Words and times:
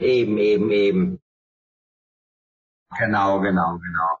Eben, 0.00 0.38
eben, 0.38 0.70
eben. 0.70 1.22
Genau, 2.98 3.40
genau, 3.40 3.78
genau. 3.78 4.19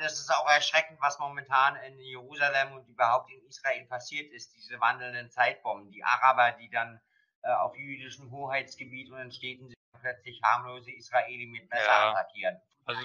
Erschreckend, 0.00 1.00
was 1.00 1.18
momentan 1.18 1.76
in 1.84 1.98
Jerusalem 1.98 2.72
und 2.72 2.88
überhaupt 2.88 3.30
in 3.30 3.44
Israel 3.46 3.84
passiert 3.86 4.32
ist, 4.32 4.54
diese 4.54 4.80
wandelnden 4.80 5.30
Zeitbomben. 5.30 5.90
Die 5.90 6.04
Araber, 6.04 6.52
die 6.52 6.70
dann 6.70 7.00
äh, 7.42 7.50
auf 7.52 7.76
jüdischem 7.76 8.30
Hoheitsgebiet 8.30 9.10
und 9.10 9.18
in 9.18 9.32
Städten 9.32 9.68
sind, 9.68 9.76
plötzlich 10.00 10.40
harmlose 10.42 10.90
Israeli 10.90 11.46
mit 11.46 11.68
Messer 11.70 11.84
ja. 11.84 12.10
attackieren. 12.10 12.60
Also 12.84 13.00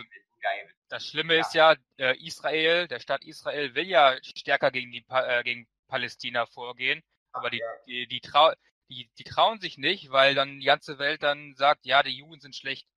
das 0.90 1.06
Schlimme 1.06 1.36
ja. 1.36 1.42
ist 1.42 1.54
ja, 1.54 1.76
äh, 1.98 2.18
Israel, 2.26 2.88
der 2.88 3.00
Staat 3.00 3.24
Israel 3.24 3.76
will 3.76 3.88
ja 3.88 4.16
stärker 4.24 4.72
gegen 4.72 4.92
die 4.92 5.06
äh, 5.10 5.44
gegen 5.44 5.68
Palästina 5.88 6.46
vorgehen, 6.46 7.04
aber 7.32 7.50
die, 7.50 7.62
die, 7.88 8.08
die, 8.08 8.22
trau 8.22 8.54
die, 8.90 9.10
die 9.18 9.24
trauen 9.24 9.60
sich 9.60 9.78
nicht, 9.78 10.12
weil 10.12 10.36
dann 10.36 10.60
die 10.60 10.66
ganze 10.66 11.00
Welt 11.00 11.24
dann 11.24 11.56
sagt, 11.56 11.86
ja, 11.86 12.04
die 12.04 12.18
Juden 12.18 12.40
sind 12.40 12.56
schlecht. 12.56 12.88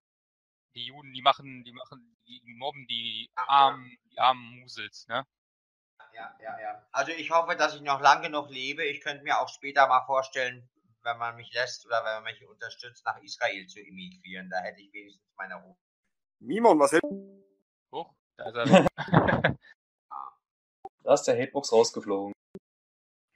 Die 0.75 0.87
Juden, 0.87 1.13
die 1.13 1.23
machen, 1.23 1.65
die 1.65 1.73
machen, 1.73 2.10
die 2.39 2.55
mobben 2.55 2.87
die 2.87 3.31
armen, 3.35 3.99
die 4.05 4.19
armen 4.19 4.61
Musels, 4.61 5.07
ne? 5.09 5.27
Ja, 6.13 6.37
ja, 6.43 6.61
ja. 6.61 6.87
Also 6.93 7.13
ich 7.13 7.31
hoffe, 7.31 7.57
dass 7.57 7.75
ich 7.75 7.83
noch 7.83 8.01
lange 8.01 8.23
genug 8.23 8.51
lebe. 8.51 8.85
Ich 8.85 9.01
könnte 9.01 9.25
mir 9.25 9.41
auch 9.41 9.49
später 9.49 9.87
mal 9.89 10.05
vorstellen, 10.07 10.69
wenn 11.03 11.19
man 11.19 11.37
mich 11.37 11.53
lässt 11.53 11.87
oder 11.87 12.05
wenn 12.05 12.23
man 12.23 12.25
mich 12.25 12.47
unterstützt, 12.47 13.05
nach 13.05 13.17
Israel 13.23 13.67
zu 13.67 13.81
emigrieren. 13.81 14.51
Da 14.51 14.59
hätte 14.61 14.81
ich 14.81 14.93
wenigstens 14.93 15.33
meine 15.37 15.57
Ruhe. 15.57 15.77
Mimon, 16.41 16.79
was 16.79 16.93
hält? 16.93 17.05
Hoch, 17.93 18.15
da 18.37 18.49
ist 18.49 18.57
er. 18.57 18.87
da 21.03 21.15
ist 21.15 21.25
der 21.25 21.41
Hatebox 21.41 21.73
rausgeflogen. 21.73 22.35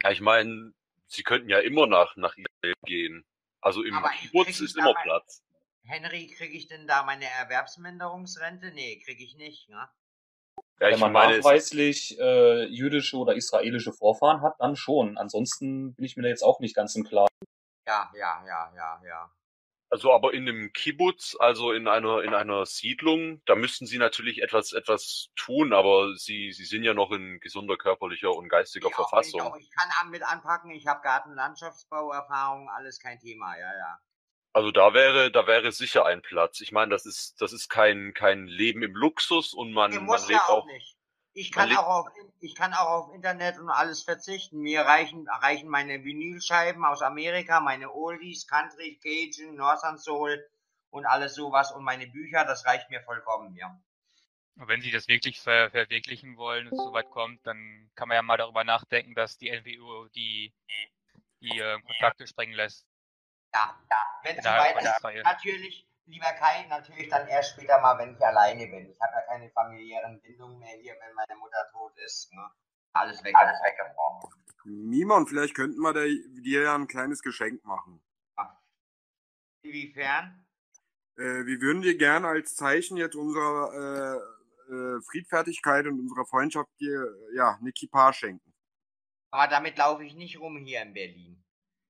Ja, 0.02 0.10
ich 0.10 0.20
meine, 0.20 0.72
sie 1.06 1.22
könnten 1.22 1.48
ja 1.48 1.60
immer 1.60 1.86
nach, 1.86 2.16
nach 2.16 2.36
Israel 2.36 2.74
gehen. 2.84 3.24
Also 3.60 3.82
im 3.82 3.94
Kibbutz 4.20 4.60
ist 4.60 4.76
immer 4.76 4.94
Platz. 5.02 5.42
Henry, 5.84 6.28
kriege 6.28 6.56
ich 6.56 6.66
denn 6.66 6.86
da 6.86 7.02
meine 7.02 7.26
Erwerbsminderungsrente? 7.26 8.72
Nee, 8.72 9.00
kriege 9.04 9.22
ich 9.22 9.36
nicht, 9.36 9.68
ne? 9.68 9.88
Ja, 10.80 10.90
Wenn 10.90 11.00
man 11.00 11.12
meine, 11.12 11.38
nachweislich 11.38 12.18
äh, 12.18 12.64
jüdische 12.64 13.16
oder 13.16 13.34
israelische 13.34 13.92
Vorfahren 13.92 14.40
hat, 14.40 14.54
dann 14.58 14.76
schon. 14.76 15.18
Ansonsten 15.18 15.94
bin 15.94 16.04
ich 16.04 16.16
mir 16.16 16.22
da 16.22 16.28
jetzt 16.28 16.42
auch 16.42 16.60
nicht 16.60 16.74
ganz 16.74 16.96
im 16.96 17.04
Klaren. 17.04 17.28
Ja, 17.86 18.10
ja, 18.14 18.44
ja, 18.46 18.72
ja, 18.74 19.00
ja. 19.06 19.30
Also 19.90 20.12
aber 20.12 20.34
in 20.34 20.48
einem 20.48 20.72
Kibbutz, 20.72 21.36
also 21.38 21.70
in 21.72 21.86
einer 21.86 22.22
in 22.22 22.34
einer 22.34 22.66
Siedlung, 22.66 23.42
da 23.44 23.54
müssten 23.54 23.86
sie 23.86 23.98
natürlich 23.98 24.42
etwas 24.42 24.72
etwas 24.72 25.28
tun, 25.36 25.72
aber 25.72 26.16
sie 26.16 26.50
sie 26.50 26.64
sind 26.64 26.82
ja 26.82 26.94
noch 26.94 27.12
in 27.12 27.38
gesunder 27.38 27.76
körperlicher 27.76 28.34
und 28.34 28.48
geistiger 28.48 28.88
ja, 28.88 28.94
Verfassung. 28.96 29.40
Ich, 29.40 29.46
auch, 29.46 29.56
ich 29.56 29.70
kann 29.70 30.10
mit 30.10 30.24
anpacken, 30.24 30.72
ich 30.72 30.88
habe 30.88 31.00
Gartenlandschaftsbauerfahrung, 31.02 32.68
alles 32.70 32.98
kein 32.98 33.20
Thema, 33.20 33.56
ja, 33.56 33.72
ja. 33.72 33.98
Also 34.54 34.70
da 34.70 34.94
wäre, 34.94 35.32
da 35.32 35.48
wäre 35.48 35.72
sicher 35.72 36.06
ein 36.06 36.22
Platz. 36.22 36.60
Ich 36.60 36.70
meine, 36.70 36.92
das 36.92 37.06
ist, 37.06 37.42
das 37.42 37.52
ist 37.52 37.68
kein, 37.68 38.14
kein 38.14 38.46
Leben 38.46 38.84
im 38.84 38.94
Luxus 38.94 39.52
und 39.52 39.72
man, 39.72 39.92
man 40.06 40.20
lebt 40.20 40.30
ja 40.30 40.44
auch, 40.44 40.62
auch 40.62 40.66
nicht. 40.66 40.96
Ich 41.32 41.50
kann 41.50 41.76
auch 41.76 41.88
auf, 41.88 42.06
ich 42.38 42.54
kann 42.54 42.72
auch 42.72 42.88
auf 42.88 43.14
Internet 43.14 43.58
und 43.58 43.68
alles 43.68 44.04
verzichten. 44.04 44.60
Mir 44.60 44.82
reichen, 44.82 45.26
reichen 45.28 45.68
meine 45.68 46.04
Vinylscheiben 46.04 46.84
aus 46.84 47.02
Amerika, 47.02 47.58
meine 47.58 47.92
Oldies, 47.92 48.46
Country, 48.46 48.96
Cajun, 49.02 49.56
Northern 49.56 49.98
Soul 49.98 50.48
und 50.90 51.04
alles 51.04 51.34
sowas 51.34 51.72
und 51.72 51.82
meine 51.82 52.06
Bücher, 52.06 52.44
das 52.44 52.64
reicht 52.64 52.88
mir 52.90 53.02
vollkommen, 53.02 53.56
ja. 53.56 53.76
Wenn 54.54 54.80
Sie 54.80 54.92
das 54.92 55.08
wirklich 55.08 55.40
ver 55.40 55.68
verwirklichen 55.70 56.36
wollen 56.36 56.68
und 56.68 56.74
es 56.74 56.84
soweit 56.84 57.10
kommt, 57.10 57.44
dann 57.44 57.90
kann 57.96 58.06
man 58.06 58.14
ja 58.14 58.22
mal 58.22 58.36
darüber 58.36 58.62
nachdenken, 58.62 59.16
dass 59.16 59.36
die 59.36 59.50
NWO 59.50 60.06
die, 60.14 60.54
die 61.40 61.58
äh, 61.58 61.80
Kontakte 61.80 62.28
sprengen 62.28 62.54
lässt. 62.54 62.86
Ja, 63.54 63.80
ja. 63.90 64.20
Wenn 64.24 64.36
es 64.36 64.44
soweit 64.44 64.82
ist, 64.82 65.24
natürlich, 65.24 65.88
lieber 66.06 66.32
Kai, 66.32 66.66
natürlich 66.68 67.08
dann 67.08 67.28
erst 67.28 67.52
später 67.52 67.80
mal, 67.80 67.96
wenn 67.98 68.14
ich 68.14 68.26
alleine 68.26 68.66
bin. 68.66 68.90
Ich 68.90 69.00
habe 69.00 69.12
ja 69.14 69.20
keine 69.22 69.48
familiären 69.50 70.20
Bindungen 70.20 70.58
mehr 70.58 70.76
hier, 70.76 70.94
wenn 71.00 71.14
meine 71.14 71.36
Mutter 71.36 71.68
tot 71.70 71.96
ist. 72.04 72.32
Ne? 72.32 72.50
Alles 72.94 73.22
weg, 73.22 73.34
alles 73.36 73.58
weggebrochen. 73.62 74.30
Mimon, 74.64 75.26
vielleicht 75.26 75.54
könnten 75.54 75.80
wir 75.80 75.92
dir 75.92 76.62
ja 76.62 76.74
ein 76.74 76.88
kleines 76.88 77.22
Geschenk 77.22 77.64
machen. 77.64 78.02
Inwiefern? 79.62 80.46
Äh, 81.16 81.46
wir 81.46 81.60
würden 81.60 81.82
dir 81.82 81.96
gerne 81.96 82.28
als 82.28 82.54
Zeichen 82.56 82.96
jetzt 82.96 83.14
unserer 83.14 84.20
äh, 84.68 84.72
äh, 84.72 85.00
Friedfertigkeit 85.02 85.86
und 85.86 86.00
unserer 86.00 86.26
Freundschaft 86.26 86.68
dir 86.80 87.06
ja 87.34 87.56
eine 87.60 87.72
Kippa 87.72 88.12
schenken. 88.12 88.52
Aber 89.30 89.48
damit 89.48 89.78
laufe 89.78 90.04
ich 90.04 90.14
nicht 90.14 90.38
rum 90.38 90.56
hier 90.58 90.82
in 90.82 90.92
Berlin. 90.92 91.43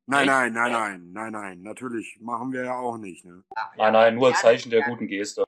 Nein, 0.07 0.27
nein, 0.27 0.53
nein, 0.53 0.73
nein, 0.73 1.13
nein, 1.13 1.33
nein. 1.33 1.63
Natürlich 1.63 2.19
machen 2.21 2.53
wir 2.53 2.65
ja 2.65 2.77
auch 2.77 2.99
nicht. 2.99 3.25
Ne? 3.25 3.43
Nein, 3.77 3.93
nein, 3.93 4.15
nur 4.15 4.29
als 4.29 4.41
Zeichen 4.41 4.71
der 4.71 4.83
guten 4.83 5.07
Geste. 5.07 5.45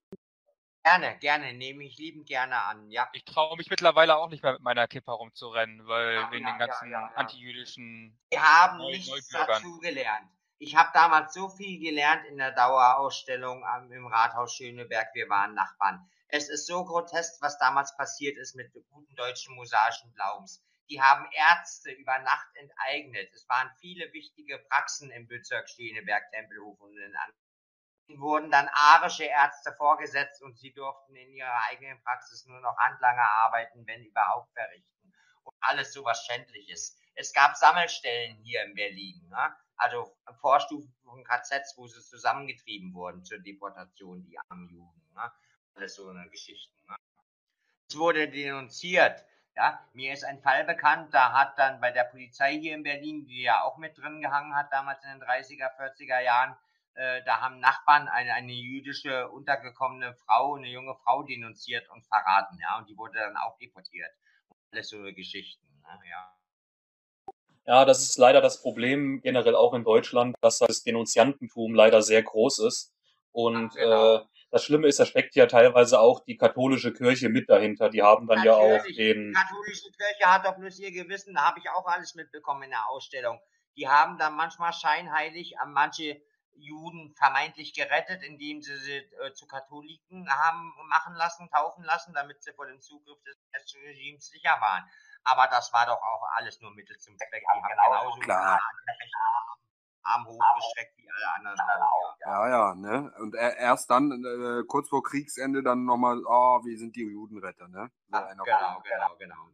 Gerne, 0.82 1.18
gerne, 1.18 1.52
nehme 1.52 1.82
ich 1.82 1.98
liebend 1.98 2.26
gerne 2.26 2.62
an, 2.62 2.88
ja. 2.90 3.08
Ich 3.12 3.24
traue 3.24 3.56
mich 3.56 3.68
mittlerweile 3.70 4.16
auch 4.16 4.30
nicht 4.30 4.44
mehr 4.44 4.52
mit 4.52 4.62
meiner 4.62 4.86
Kippe 4.86 5.10
rumzurennen, 5.10 5.84
weil 5.88 6.14
ja, 6.14 6.30
wegen 6.30 6.46
ja, 6.46 6.52
den 6.52 6.58
ganzen 6.60 6.90
ja, 6.90 7.10
antijüdischen. 7.16 8.16
Wir 8.30 8.40
haben 8.40 8.78
Neu 8.78 8.92
nichts 8.92 9.28
dazu 9.28 9.78
gelernt. 9.80 10.28
Ich 10.58 10.76
habe 10.76 10.90
damals 10.94 11.34
so 11.34 11.48
viel 11.48 11.80
gelernt 11.80 12.24
in 12.26 12.38
der 12.38 12.52
Dauerausstellung 12.52 13.64
im 13.90 14.06
Rathaus 14.06 14.54
Schöneberg. 14.54 15.08
Wir 15.12 15.28
waren 15.28 15.54
Nachbarn. 15.54 16.08
Es 16.28 16.48
ist 16.48 16.66
so 16.66 16.84
grotesk, 16.84 17.42
was 17.42 17.58
damals 17.58 17.96
passiert 17.96 18.36
ist 18.38 18.54
mit 18.54 18.72
guten 18.72 19.14
deutschen 19.16 19.54
mosaischen 19.54 20.14
Glaubens. 20.14 20.64
Die 20.88 21.00
haben 21.00 21.28
Ärzte 21.32 21.90
über 21.90 22.18
Nacht 22.20 22.48
enteignet. 22.54 23.30
Es 23.34 23.48
waren 23.48 23.70
viele 23.80 24.12
wichtige 24.12 24.58
Praxen 24.58 25.10
im 25.10 25.26
Bezirk 25.26 25.68
Steneberg, 25.68 26.30
Tempelhof 26.30 26.80
und 26.80 26.96
in 26.96 27.16
anderen. 27.16 28.20
Wurden 28.20 28.50
dann 28.52 28.68
arische 28.72 29.24
Ärzte 29.24 29.72
vorgesetzt 29.72 30.40
und 30.42 30.56
sie 30.56 30.72
durften 30.72 31.16
in 31.16 31.32
ihrer 31.32 31.60
eigenen 31.64 32.00
Praxis 32.04 32.46
nur 32.46 32.60
noch 32.60 32.76
Handlanger 32.78 33.28
arbeiten, 33.28 33.84
wenn 33.86 34.04
überhaupt 34.04 34.52
verrichten. 34.52 35.12
Und 35.42 35.56
alles 35.60 35.92
sowas 35.92 36.24
Schändliches. 36.24 36.96
Es 37.14 37.32
gab 37.32 37.56
Sammelstellen 37.56 38.36
hier 38.44 38.62
in 38.62 38.74
Berlin, 38.74 39.26
ne? 39.28 39.56
also 39.76 40.16
Vorstufen 40.40 40.94
von 41.02 41.24
KZs, 41.24 41.76
wo 41.76 41.88
sie 41.88 42.00
zusammengetrieben 42.00 42.94
wurden 42.94 43.24
zur 43.24 43.38
Deportation, 43.38 44.22
die 44.24 44.38
armen 44.48 44.68
Juden. 44.68 45.02
Ne? 45.14 45.32
Alles 45.74 45.96
so 45.96 46.08
eine 46.08 46.28
Geschichte. 46.30 46.72
Ne? 46.88 46.96
Es 47.88 47.96
wurde 47.96 48.28
denunziert. 48.28 49.24
Ja, 49.56 49.80
mir 49.94 50.12
ist 50.12 50.22
ein 50.22 50.38
Fall 50.40 50.64
bekannt, 50.64 51.14
da 51.14 51.32
hat 51.32 51.58
dann 51.58 51.80
bei 51.80 51.90
der 51.90 52.04
Polizei 52.04 52.58
hier 52.58 52.74
in 52.74 52.82
Berlin, 52.82 53.24
die 53.24 53.42
ja 53.42 53.62
auch 53.62 53.78
mit 53.78 53.96
drin 53.96 54.20
gehangen 54.20 54.54
hat, 54.54 54.70
damals 54.70 55.02
in 55.02 55.18
den 55.18 55.22
30er, 55.26 55.74
40er 55.78 56.20
Jahren, 56.20 56.54
äh, 56.94 57.22
da 57.24 57.40
haben 57.40 57.58
Nachbarn 57.58 58.06
eine, 58.08 58.34
eine 58.34 58.52
jüdische 58.52 59.30
untergekommene 59.30 60.14
Frau, 60.14 60.56
eine 60.56 60.68
junge 60.68 60.94
Frau 60.96 61.22
denunziert 61.22 61.88
und 61.88 62.04
verraten, 62.04 62.58
ja, 62.60 62.76
und 62.76 62.90
die 62.90 62.98
wurde 62.98 63.18
dann 63.18 63.38
auch 63.38 63.56
deportiert. 63.56 64.10
Alles 64.72 64.90
so 64.90 65.02
Geschichten, 65.14 65.66
ne, 65.82 66.00
ja. 66.10 66.32
Ja, 67.64 67.84
das 67.84 68.02
ist 68.02 68.18
leider 68.18 68.42
das 68.42 68.60
Problem 68.60 69.22
generell 69.22 69.56
auch 69.56 69.74
in 69.74 69.84
Deutschland, 69.84 70.36
dass 70.40 70.58
das 70.58 70.84
Denunziantentum 70.84 71.74
leider 71.74 72.00
sehr 72.00 72.22
groß 72.22 72.60
ist. 72.60 72.94
Und 73.32 73.70
Ach, 73.72 73.74
genau. 73.74 74.16
äh, 74.16 74.20
das 74.56 74.64
Schlimme 74.64 74.88
ist, 74.88 74.98
da 74.98 75.04
steckt 75.04 75.34
ja 75.36 75.46
teilweise 75.46 76.00
auch 76.00 76.24
die 76.24 76.36
katholische 76.36 76.92
Kirche 76.92 77.28
mit 77.28 77.50
dahinter. 77.50 77.90
Die 77.90 78.02
haben 78.02 78.26
dann 78.26 78.38
Natürlich, 78.38 78.46
ja 78.46 78.78
auch 78.78 78.84
den. 78.84 79.28
Die 79.28 79.32
katholische 79.32 79.90
Kirche 79.92 80.32
hat 80.32 80.46
doch 80.46 80.56
bloß 80.56 80.78
ihr 80.78 80.92
Gewissen, 80.92 81.34
da 81.34 81.42
habe 81.42 81.58
ich 81.58 81.68
auch 81.68 81.86
alles 81.86 82.14
mitbekommen 82.14 82.62
in 82.62 82.70
der 82.70 82.88
Ausstellung. 82.88 83.38
Die 83.76 83.86
haben 83.86 84.16
dann 84.16 84.34
manchmal 84.34 84.72
scheinheilig 84.72 85.58
an 85.60 85.72
manche 85.72 86.22
Juden 86.54 87.14
vermeintlich 87.18 87.74
gerettet, 87.74 88.22
indem 88.22 88.62
sie 88.62 88.78
sie 88.78 88.96
äh, 88.96 89.34
zu 89.34 89.46
Katholiken 89.46 90.26
haben 90.30 90.72
machen 90.88 91.14
lassen, 91.14 91.50
taufen 91.50 91.84
lassen, 91.84 92.14
damit 92.14 92.42
sie 92.42 92.54
vor 92.54 92.66
dem 92.66 92.80
Zugriff 92.80 93.18
des 93.24 93.74
Regimes 93.74 94.28
sicher 94.28 94.56
waren. 94.58 94.88
Aber 95.24 95.48
das 95.48 95.70
war 95.74 95.84
doch 95.84 96.00
auch 96.00 96.22
alles 96.36 96.62
nur 96.62 96.72
Mittel 96.74 96.96
zum 96.96 97.14
Zweck. 97.18 97.42
Die 97.42 97.46
haben 97.46 97.62
genauso 97.62 98.18
klar. 98.20 98.58
Arm 100.06 100.26
hochgestreckt 100.26 100.96
wie 100.98 101.08
alle 101.10 101.34
anderen 101.34 101.58
auch. 101.82 102.16
Ja, 102.20 102.48
ja, 102.48 102.74
ne? 102.74 103.12
Und 103.20 103.34
er- 103.34 103.56
erst 103.56 103.90
dann, 103.90 104.10
äh, 104.12 104.64
kurz 104.66 104.88
vor 104.88 105.02
Kriegsende, 105.02 105.62
dann 105.62 105.84
nochmal, 105.84 106.22
oh, 106.26 106.60
wir 106.64 106.78
sind 106.78 106.94
die 106.96 107.02
Judenretter, 107.02 107.68
ne? 107.68 107.90
Ja, 108.12 108.26
Einer 108.26 108.42
genau, 108.44 108.74
von- 108.74 108.82
genau, 108.84 109.16
genau. 109.18 109.50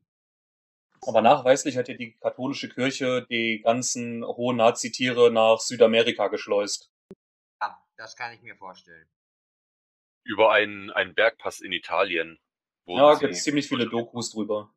Aber 1.09 1.21
nachweislich 1.21 1.77
hat 1.77 1.89
ja 1.89 1.95
die 1.95 2.17
katholische 2.19 2.69
Kirche 2.69 3.27
die 3.29 3.61
ganzen 3.63 4.25
hohen 4.25 4.57
Nazitiere 4.57 5.33
nach 5.33 5.59
Südamerika 5.59 6.29
geschleust. 6.29 6.93
Ja, 7.61 7.83
das 7.97 8.15
kann 8.17 8.33
ich 8.33 8.43
mir 8.43 8.57
vorstellen. 8.57 9.09
Über 10.25 10.53
einen, 10.53 10.91
einen 10.91 11.15
Bergpass 11.15 11.61
in 11.61 11.73
Italien. 11.73 12.39
Ja, 12.87 13.15
gibt 13.15 13.35
ziemlich 13.37 13.69
viele 13.69 13.89
Dokus 13.89 14.31
drüber. 14.33 14.73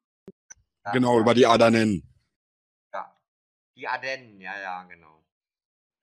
Ja, 0.86 0.92
Genau, 0.94 1.20
über 1.20 1.34
die 1.36 1.46
Adanen. 1.46 2.04
ja. 2.94 3.16
Die 3.76 3.88
Ardennen, 3.88 4.40
ja, 4.42 4.58
ja, 4.60 4.84
genau. 4.86 5.25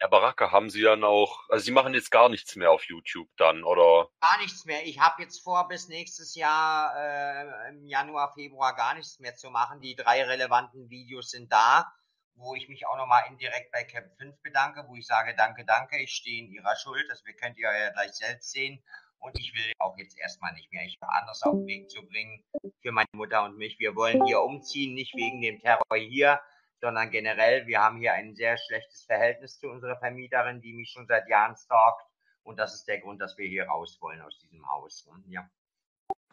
Herr 0.02 0.10
Baracke, 0.10 0.50
haben 0.50 0.68
Sie 0.68 0.82
dann 0.82 1.04
auch, 1.04 1.48
also 1.48 1.64
Sie 1.64 1.70
machen 1.70 1.94
jetzt 1.94 2.10
gar 2.10 2.28
nichts 2.28 2.56
mehr 2.56 2.72
auf 2.72 2.82
YouTube 2.88 3.28
dann, 3.36 3.62
oder? 3.62 4.08
Gar 4.20 4.38
nichts 4.40 4.64
mehr. 4.64 4.84
Ich 4.84 4.98
habe 4.98 5.22
jetzt 5.22 5.38
vor, 5.44 5.68
bis 5.68 5.86
nächstes 5.86 6.34
Jahr 6.34 6.92
äh, 6.96 7.68
im 7.68 7.86
Januar, 7.86 8.32
Februar 8.34 8.74
gar 8.74 8.96
nichts 8.96 9.20
mehr 9.20 9.36
zu 9.36 9.48
machen. 9.50 9.80
Die 9.80 9.94
drei 9.94 10.24
relevanten 10.24 10.90
Videos 10.90 11.30
sind 11.30 11.52
da, 11.52 11.86
wo 12.34 12.56
ich 12.56 12.68
mich 12.68 12.84
auch 12.88 12.96
nochmal 12.96 13.22
indirekt 13.28 13.70
bei 13.70 13.84
Cap 13.84 14.10
5 14.18 14.42
bedanke, 14.42 14.84
wo 14.88 14.96
ich 14.96 15.06
sage, 15.06 15.36
danke, 15.36 15.64
danke, 15.64 16.02
ich 16.02 16.10
stehe 16.10 16.46
in 16.46 16.50
Ihrer 16.50 16.74
Schuld. 16.74 17.06
Das 17.08 17.22
könnt 17.40 17.56
ihr 17.56 17.70
ja 17.72 17.90
gleich 17.90 18.14
selbst 18.14 18.50
sehen. 18.50 18.82
Und 19.20 19.38
ich 19.38 19.54
will 19.54 19.72
auch 19.78 19.96
jetzt 19.98 20.18
erstmal 20.18 20.52
nicht 20.54 20.72
mehr. 20.72 20.84
Ich 20.84 20.98
habe 21.00 21.12
anderes 21.12 21.44
auf 21.44 21.52
den 21.52 21.66
Weg 21.68 21.88
zu 21.88 22.04
bringen 22.08 22.42
für 22.80 22.90
meine 22.90 23.06
Mutter 23.12 23.44
und 23.44 23.56
mich. 23.56 23.78
Wir 23.78 23.94
wollen 23.94 24.24
hier 24.26 24.40
umziehen, 24.40 24.94
nicht 24.94 25.14
wegen 25.14 25.40
dem 25.40 25.60
Terror 25.60 25.96
hier, 25.96 26.40
sondern 26.82 27.10
generell. 27.10 27.66
Wir 27.68 27.80
haben 27.80 27.98
hier 27.98 28.12
ein 28.12 28.34
sehr 28.34 28.58
schlechtes 28.58 29.04
Verhältnis 29.04 29.58
zu 29.58 29.68
unserer 29.68 29.96
Vermieterin, 29.98 30.60
die 30.60 30.72
mich 30.72 30.90
schon 30.90 31.06
seit 31.06 31.28
Jahren 31.28 31.56
stalkt. 31.56 32.04
Und 32.42 32.56
das 32.56 32.74
ist 32.74 32.86
der 32.88 33.00
Grund, 33.00 33.20
dass 33.20 33.38
wir 33.38 33.46
hier 33.48 33.66
raus 33.66 33.98
wollen 34.00 34.20
aus 34.20 34.36
diesem 34.40 34.68
Haus. 34.68 35.02
Und 35.02 35.24
Ja, 35.28 35.48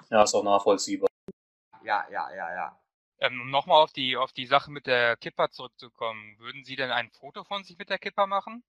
Ja, 0.09 0.23
ist 0.23 0.33
auch 0.33 0.43
nachvollziehbar. 0.43 1.07
ja, 1.83 2.03
ja, 2.09 2.33
ja, 2.33 2.53
ja. 2.53 2.81
Ähm, 3.19 3.41
um 3.41 3.51
nochmal 3.51 3.83
auf 3.83 3.93
die, 3.93 4.17
auf 4.17 4.33
die 4.33 4.47
Sache 4.47 4.71
mit 4.71 4.87
der 4.87 5.17
Kippa 5.17 5.51
zurückzukommen. 5.51 6.39
Würden 6.39 6.63
Sie 6.63 6.75
denn 6.75 6.89
ein 6.89 7.11
Foto 7.11 7.43
von 7.43 7.63
sich 7.63 7.77
mit 7.77 7.89
der 7.89 7.99
Kippa 7.99 8.25
machen? 8.25 8.63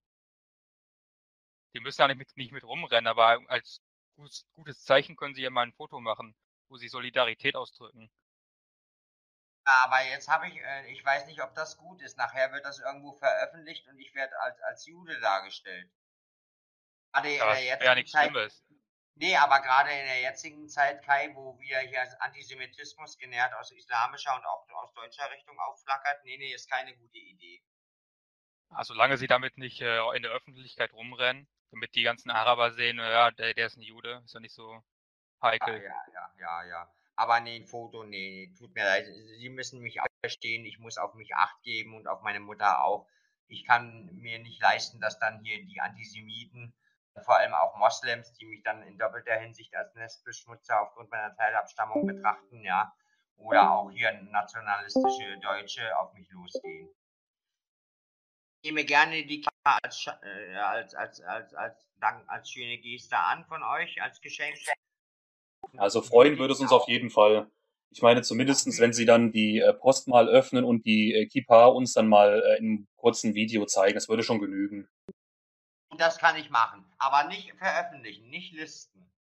Die 1.73 1.81
müssen 1.81 2.03
ja 2.03 2.09
nicht 2.09 2.19
mit, 2.19 2.37
nicht 2.37 2.53
mit 2.53 2.65
rumrennen, 2.65 3.07
aber 3.07 3.41
als 3.47 3.81
gutes, 4.17 4.45
gutes 4.53 4.85
Zeichen 4.85 5.17
können 5.17 5.35
Sie 5.35 5.43
ja 5.43 5.51
mal 5.51 5.63
ein 5.63 5.73
Foto 5.73 6.01
machen, 6.01 6.35
wo 6.69 6.77
Sie 6.77 6.89
Solidarität 6.89 7.57
ausdrücken. 7.57 8.11
Aber 9.85 10.03
jetzt 10.03 10.29
habe 10.29 10.49
ich, 10.49 10.57
äh, 10.61 10.87
ich 10.93 11.05
weiß 11.05 11.27
nicht, 11.27 11.43
ob 11.43 11.55
das 11.55 11.77
gut 11.77 12.03
ist. 12.03 12.17
Nachher 12.19 12.53
wird 12.53 12.65
das 12.65 12.79
irgendwo 12.81 13.13
veröffentlicht 13.13 13.87
und 13.89 13.99
ich 13.99 14.15
werde 14.15 14.39
als, 14.41 14.61
als 14.63 14.87
Jude 14.87 15.19
dargestellt. 15.21 15.91
Gerade 17.13 17.29
in 17.33 17.39
Ja, 17.39 17.47
der 17.47 17.61
das 17.61 17.69
wäre 17.79 17.91
ja 17.91 17.95
nichts 17.95 18.13
Zeit, 18.13 18.33
Schlimmes. 18.33 18.65
nee, 19.15 19.37
aber 19.37 19.61
gerade 19.61 19.91
in 19.93 20.07
der 20.07 20.21
jetzigen 20.23 20.69
Zeit, 20.69 21.05
Kai, 21.05 21.31
wo 21.35 21.59
wir 21.61 21.81
hier 21.81 22.03
Antisemitismus 22.23 23.19
genährt 23.19 23.55
aus 23.55 23.73
islamischer 23.73 24.35
und 24.37 24.45
auch 24.47 24.69
aus 24.71 24.93
deutscher 24.95 25.31
Richtung 25.31 25.59
aufflackert, 25.61 26.25
nee, 26.25 26.39
nee, 26.39 26.55
ist 26.55 26.71
keine 26.71 26.97
gute 26.97 27.19
Idee. 27.19 27.63
Ah, 28.71 28.83
solange 28.85 29.17
Sie 29.17 29.27
damit 29.29 29.59
nicht 29.59 29.81
äh, 29.81 30.01
in 30.17 30.23
der 30.23 30.33
Öffentlichkeit 30.33 30.93
rumrennen, 30.93 31.47
damit 31.71 31.95
die 31.95 32.03
ganzen 32.03 32.31
Araber 32.31 32.73
sehen, 32.73 32.99
ja, 32.99 33.31
der, 33.31 33.55
der 33.55 33.67
ist 33.67 33.77
ein 33.77 33.83
Jude, 33.83 34.23
ist 34.25 34.35
ja 34.35 34.41
nicht 34.41 34.55
so 34.55 34.83
Ja, 35.61 35.67
heikel. 35.67 35.85
ja, 35.85 36.05
ja, 36.13 36.33
ja, 36.39 36.63
ja. 36.65 36.95
Aber 37.21 37.39
nee, 37.41 37.57
ein 37.57 37.67
Foto, 37.67 38.03
nee, 38.03 38.51
tut 38.57 38.75
mir 38.75 38.83
leid. 38.83 39.07
Sie 39.37 39.51
müssen 39.51 39.83
mich 39.83 40.01
auch 40.01 40.07
verstehen. 40.23 40.65
Ich 40.65 40.79
muss 40.79 40.97
auf 40.97 41.13
mich 41.13 41.35
Acht 41.35 41.63
geben 41.63 41.95
und 41.95 42.09
auf 42.09 42.23
meine 42.23 42.41
Mutter 42.41 42.83
auch. 42.83 43.07
Ich 43.47 43.67
kann 43.67 44.09
mir 44.15 44.39
nicht 44.39 44.63
leisten, 44.63 45.03
dass 45.03 45.19
dann 45.19 45.45
hier 45.45 45.63
die 45.67 45.83
Antisemiten, 45.83 46.73
vor 47.23 47.37
allem 47.37 47.53
auch 47.53 47.77
Moslems, 47.77 48.33
die 48.33 48.47
mich 48.47 48.63
dann 48.63 48.83
in 48.85 48.97
doppelter 48.97 49.35
Hinsicht 49.35 49.77
als 49.77 49.95
Nestbeschmutzer 49.97 50.81
aufgrund 50.81 51.11
meiner 51.11 51.37
Teilabstammung 51.37 52.07
betrachten, 52.07 52.65
ja, 52.65 52.91
oder 53.37 53.71
auch 53.71 53.91
hier 53.91 54.13
nationalistische 54.13 55.39
Deutsche 55.43 55.99
auf 55.99 56.15
mich 56.15 56.31
losgehen. 56.31 56.89
Ich 58.63 58.71
nehme 58.71 58.87
gerne 58.87 59.27
die 59.27 59.43
Kamera 59.43 59.79
als, 59.83 60.07
äh, 60.07 60.55
als, 60.57 60.95
als, 60.95 61.21
als, 61.21 61.53
als, 61.53 61.93
Dank, 61.99 62.27
als 62.31 62.51
schöne 62.51 62.79
Geste 62.79 63.19
an 63.19 63.45
von 63.45 63.63
euch, 63.63 64.01
als 64.01 64.23
Geschenk. 64.23 64.57
Also 65.77 66.03
freuen 66.03 66.39
würde 66.39 66.53
es 66.55 66.61
uns 66.61 66.73
auf 66.73 66.89
jeden 66.89 67.11
Fall. 67.11 67.51
Ich 67.93 68.03
meine, 68.03 68.23
zumindestens, 68.23 68.79
wenn 68.79 68.93
Sie 68.93 69.05
dann 69.05 69.33
die 69.33 69.59
äh, 69.59 69.73
Post 69.73 70.07
mal 70.09 70.29
öffnen 70.29 70.65
und 70.65 70.87
die 70.87 71.13
äh, 71.13 71.27
Kippa 71.27 71.67
uns 71.67 71.93
dann 71.93 72.09
mal 72.09 72.41
äh, 72.43 72.59
in 72.59 72.65
einem 72.65 72.89
kurzen 72.97 73.35
Video 73.35 73.67
zeigen, 73.67 73.95
das 73.95 74.09
würde 74.09 74.23
schon 74.23 74.39
genügen. 74.41 74.89
Das 75.97 76.19
kann 76.19 76.37
ich 76.37 76.51
machen, 76.51 76.85
aber 76.99 77.29
nicht 77.29 77.53
veröffentlichen, 77.59 78.31
nicht 78.31 78.53
listen. 78.53 79.11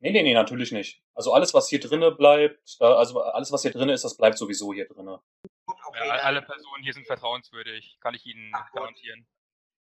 Nee, 0.00 0.10
nee, 0.10 0.22
nee, 0.22 0.34
natürlich 0.34 0.72
nicht. 0.72 1.02
Also 1.14 1.32
alles, 1.32 1.52
was 1.54 1.68
hier 1.68 1.80
drinne 1.80 2.10
bleibt, 2.10 2.76
also 2.80 3.20
alles, 3.20 3.52
was 3.52 3.62
hier 3.62 3.70
drinne 3.72 3.92
ist, 3.92 4.04
das 4.04 4.16
bleibt 4.16 4.38
sowieso 4.38 4.72
hier 4.72 4.88
drinne. 4.88 5.20
Gut, 5.66 5.76
okay, 5.86 6.08
Ja, 6.08 6.14
alle 6.14 6.42
Personen 6.42 6.82
hier 6.82 6.94
sind 6.94 7.06
vertrauenswürdig, 7.06 7.98
kann 8.00 8.14
ich 8.14 8.24
Ihnen 8.26 8.50
Ach, 8.54 8.70
gut. 8.70 8.80
garantieren. 8.80 9.26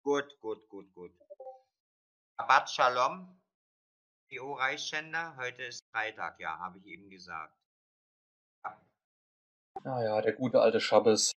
gut, 0.03 0.39
gut, 0.41 0.69
gut, 0.69 0.93
gut. 0.93 1.13
Shabbat 2.39 2.71
Shalom, 2.71 3.41
PO 4.29 4.55
Reichsschänder, 4.55 5.37
heute 5.37 5.63
ist 5.63 5.85
Freitag, 5.93 6.41
ja, 6.41 6.59
habe 6.59 6.79
ich 6.79 6.87
eben 6.87 7.09
gesagt. 7.11 7.57
Ja, 8.65 8.81
Ja, 9.85 10.03
ja, 10.03 10.21
der 10.23 10.33
gute 10.33 10.61
alte 10.61 10.81
Schabbes. 10.81 11.33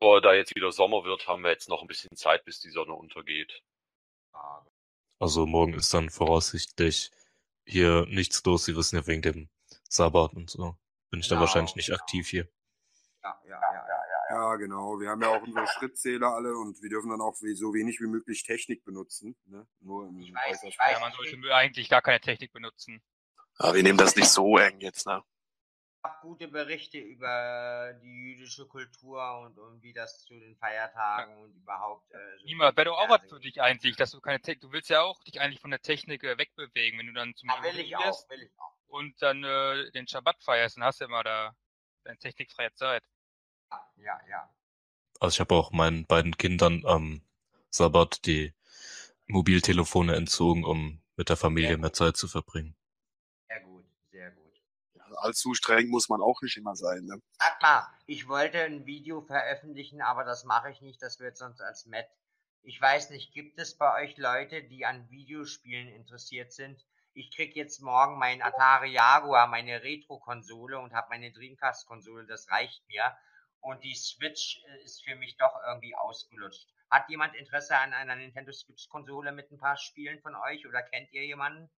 Aber 0.00 0.20
da 0.20 0.32
jetzt 0.32 0.54
wieder 0.54 0.70
Sommer 0.70 1.02
wird, 1.04 1.26
haben 1.26 1.42
wir 1.42 1.50
jetzt 1.50 1.68
noch 1.68 1.82
ein 1.82 1.88
bisschen 1.88 2.14
Zeit, 2.16 2.44
bis 2.44 2.60
die 2.60 2.70
Sonne 2.70 2.94
untergeht. 2.94 3.62
Also 5.20 5.44
morgen 5.46 5.74
ist 5.74 5.92
dann 5.92 6.08
voraussichtlich 6.10 7.10
hier 7.66 8.06
nichts 8.06 8.44
los. 8.44 8.64
Sie 8.64 8.76
wissen 8.76 8.94
ja 8.96 9.06
wegen 9.08 9.22
dem 9.22 9.48
Sabbat 9.88 10.34
und 10.34 10.48
so. 10.50 10.76
Bin 11.10 11.18
ich 11.20 11.26
dann 11.26 11.36
Genau, 11.38 11.46
wahrscheinlich 11.48 11.74
nicht 11.74 11.86
genau. 11.88 11.98
aktiv 11.98 12.28
hier. 12.28 12.48
Ja, 13.24 13.40
ja, 13.44 13.60
ja, 13.60 13.88
ja, 13.88 14.06
ja. 14.08 14.17
Ja, 14.30 14.56
genau. 14.56 15.00
Wir 15.00 15.08
haben 15.10 15.22
ja 15.22 15.28
auch 15.28 15.42
unsere 15.42 15.66
Schrittzähler 15.66 16.28
alle 16.34 16.54
und 16.56 16.82
wir 16.82 16.90
dürfen 16.90 17.10
dann 17.10 17.20
auch 17.20 17.34
so 17.34 17.72
wenig 17.72 17.98
wie 18.00 18.06
möglich 18.06 18.42
Technik 18.42 18.84
benutzen. 18.84 19.36
Ne? 19.46 19.66
Nur 19.80 20.06
im 20.08 20.18
Ich 20.20 20.32
weiß, 20.34 20.44
ich 20.44 20.50
Äußersten. 20.52 20.78
weiß. 20.78 20.92
Ja, 20.92 21.00
man 21.00 21.12
sollte 21.12 21.54
eigentlich 21.54 21.88
gar 21.88 22.02
keine 22.02 22.20
Technik 22.20 22.52
benutzen. 22.52 23.02
Aber 23.56 23.74
wir 23.74 23.82
nehmen 23.82 23.98
das 23.98 24.14
nicht 24.16 24.28
so 24.28 24.58
eng 24.58 24.80
jetzt, 24.80 25.06
ne? 25.06 25.22
Ich 26.00 26.04
habe 26.04 26.18
gute 26.22 26.46
Berichte 26.48 26.98
über 26.98 27.92
die 28.02 28.06
jüdische 28.30 28.66
Kultur 28.68 29.40
und, 29.40 29.58
und 29.58 29.82
wie 29.82 29.92
das 29.92 30.24
zu 30.24 30.38
den 30.38 30.56
Feiertagen 30.56 31.36
und 31.38 31.54
überhaupt. 31.56 32.08
Äh, 32.12 32.16
so 32.38 32.44
Niemals, 32.44 32.76
wäre 32.76 32.84
doch 32.90 32.98
auch 32.98 33.08
was 33.10 33.22
für 33.28 33.40
dich 33.40 33.60
eigentlich, 33.60 33.96
dass 33.96 34.12
du 34.12 34.20
keine 34.20 34.40
Technik, 34.40 34.60
du 34.60 34.72
willst 34.72 34.90
ja 34.90 35.02
auch 35.02 35.20
dich 35.24 35.40
eigentlich 35.40 35.60
von 35.60 35.70
der 35.72 35.80
Technik 35.80 36.22
äh, 36.22 36.38
wegbewegen, 36.38 37.00
wenn 37.00 37.08
du 37.08 37.12
dann 37.14 37.34
zum 37.34 37.48
Ja, 37.48 37.62
will 37.64 37.80
ich 37.80 37.96
auch, 37.96 38.04
gehst 38.04 38.30
will 38.30 38.42
ich 38.42 38.52
auch. 38.60 38.76
und 38.86 39.20
dann 39.20 39.42
äh, 39.42 39.90
den 39.90 40.06
Schabbat 40.06 40.40
feierst, 40.44 40.76
dann 40.76 40.84
hast 40.84 41.00
du 41.00 41.06
immer 41.06 41.24
da 41.24 41.52
deine 42.04 42.18
technikfreie 42.18 42.72
Zeit. 42.74 43.02
Ja, 43.70 43.92
ja, 43.96 44.20
ja. 44.28 44.54
Also 45.20 45.34
ich 45.34 45.40
habe 45.40 45.54
auch 45.54 45.72
meinen 45.72 46.06
beiden 46.06 46.36
Kindern 46.36 46.84
am 46.86 47.22
Sabbat 47.70 48.24
die 48.26 48.54
Mobiltelefone 49.26 50.14
entzogen, 50.14 50.64
um 50.64 51.02
mit 51.16 51.28
der 51.28 51.36
Familie 51.36 51.76
mehr 51.76 51.92
Zeit 51.92 52.16
zu 52.16 52.28
verbringen. 52.28 52.76
Sehr 53.48 53.60
gut, 53.60 53.84
sehr 54.10 54.30
gut. 54.30 54.62
Allzu 55.16 55.54
streng 55.54 55.88
muss 55.88 56.08
man 56.08 56.22
auch 56.22 56.40
nicht 56.42 56.56
immer 56.56 56.76
sein, 56.76 57.04
ne? 57.04 57.20
Sag 57.38 57.60
mal, 57.60 57.86
ich 58.06 58.28
wollte 58.28 58.62
ein 58.62 58.86
Video 58.86 59.20
veröffentlichen, 59.20 60.00
aber 60.00 60.24
das 60.24 60.44
mache 60.44 60.70
ich 60.70 60.80
nicht, 60.80 61.02
das 61.02 61.18
wird 61.18 61.36
sonst 61.36 61.60
als 61.60 61.86
Matt. 61.86 62.08
Ich 62.62 62.80
weiß 62.80 63.10
nicht, 63.10 63.32
gibt 63.32 63.58
es 63.58 63.76
bei 63.76 64.02
euch 64.02 64.16
Leute, 64.16 64.62
die 64.62 64.86
an 64.86 65.10
Videospielen 65.10 65.88
interessiert 65.88 66.52
sind? 66.52 66.84
Ich 67.14 67.34
krieg 67.34 67.56
jetzt 67.56 67.80
morgen 67.80 68.18
meinen 68.18 68.42
Atari 68.42 68.92
Jaguar, 68.92 69.48
meine 69.48 69.82
Retro-Konsole 69.82 70.78
und 70.78 70.92
habe 70.92 71.08
meine 71.10 71.32
Dreamcast-Konsole, 71.32 72.26
das 72.26 72.50
reicht 72.50 72.86
mir. 72.88 73.16
Und 73.60 73.82
die 73.84 73.94
Switch 73.94 74.62
äh, 74.66 74.84
ist 74.84 75.04
für 75.04 75.16
mich 75.16 75.36
doch 75.36 75.54
irgendwie 75.66 75.94
ausgelutscht. 75.94 76.68
Hat 76.90 77.08
jemand 77.10 77.34
Interesse 77.34 77.76
an 77.76 77.92
einer 77.92 78.16
Nintendo 78.16 78.52
Switch-Konsole 78.52 79.32
mit 79.32 79.50
ein 79.50 79.58
paar 79.58 79.76
Spielen 79.76 80.20
von 80.20 80.34
euch 80.34 80.66
oder 80.66 80.82
kennt 80.82 81.12
ihr 81.12 81.24
jemanden? 81.24 81.68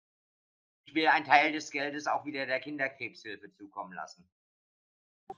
Ich 0.85 0.95
will 0.95 1.09
einen 1.09 1.25
Teil 1.25 1.53
des 1.53 1.71
Geldes 1.71 2.07
auch 2.07 2.25
wieder 2.25 2.47
der 2.47 2.61
Kinderkrebshilfe 2.61 3.53
zukommen 3.53 3.93
lassen. 3.93 4.29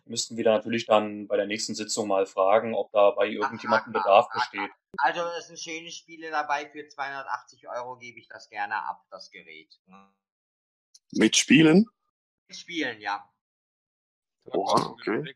Müssten 0.04 0.36
wir 0.36 0.44
da 0.44 0.52
natürlich 0.52 0.86
dann 0.86 1.26
bei 1.26 1.36
der 1.36 1.46
nächsten 1.46 1.74
Sitzung 1.74 2.08
mal 2.08 2.26
fragen, 2.26 2.74
ob 2.74 2.90
da 2.92 3.10
bei 3.10 3.26
irgendjemandem 3.28 3.92
Bedarf 3.92 4.28
besteht. 4.32 4.70
Also 4.98 5.20
es 5.38 5.46
sind 5.46 5.58
schöne 5.58 5.90
Spiele 5.90 6.30
dabei. 6.30 6.68
Für 6.70 6.86
280 6.86 7.68
Euro 7.68 7.98
gebe 7.98 8.18
ich 8.18 8.28
das 8.28 8.48
gerne 8.48 8.76
ab, 8.76 9.04
das 9.10 9.30
Gerät. 9.30 9.78
Mit 11.12 11.36
Spielen? 11.36 11.86
Spielen, 12.50 13.00
ja. 13.00 13.30
Oha, 14.46 14.86
okay. 14.90 15.34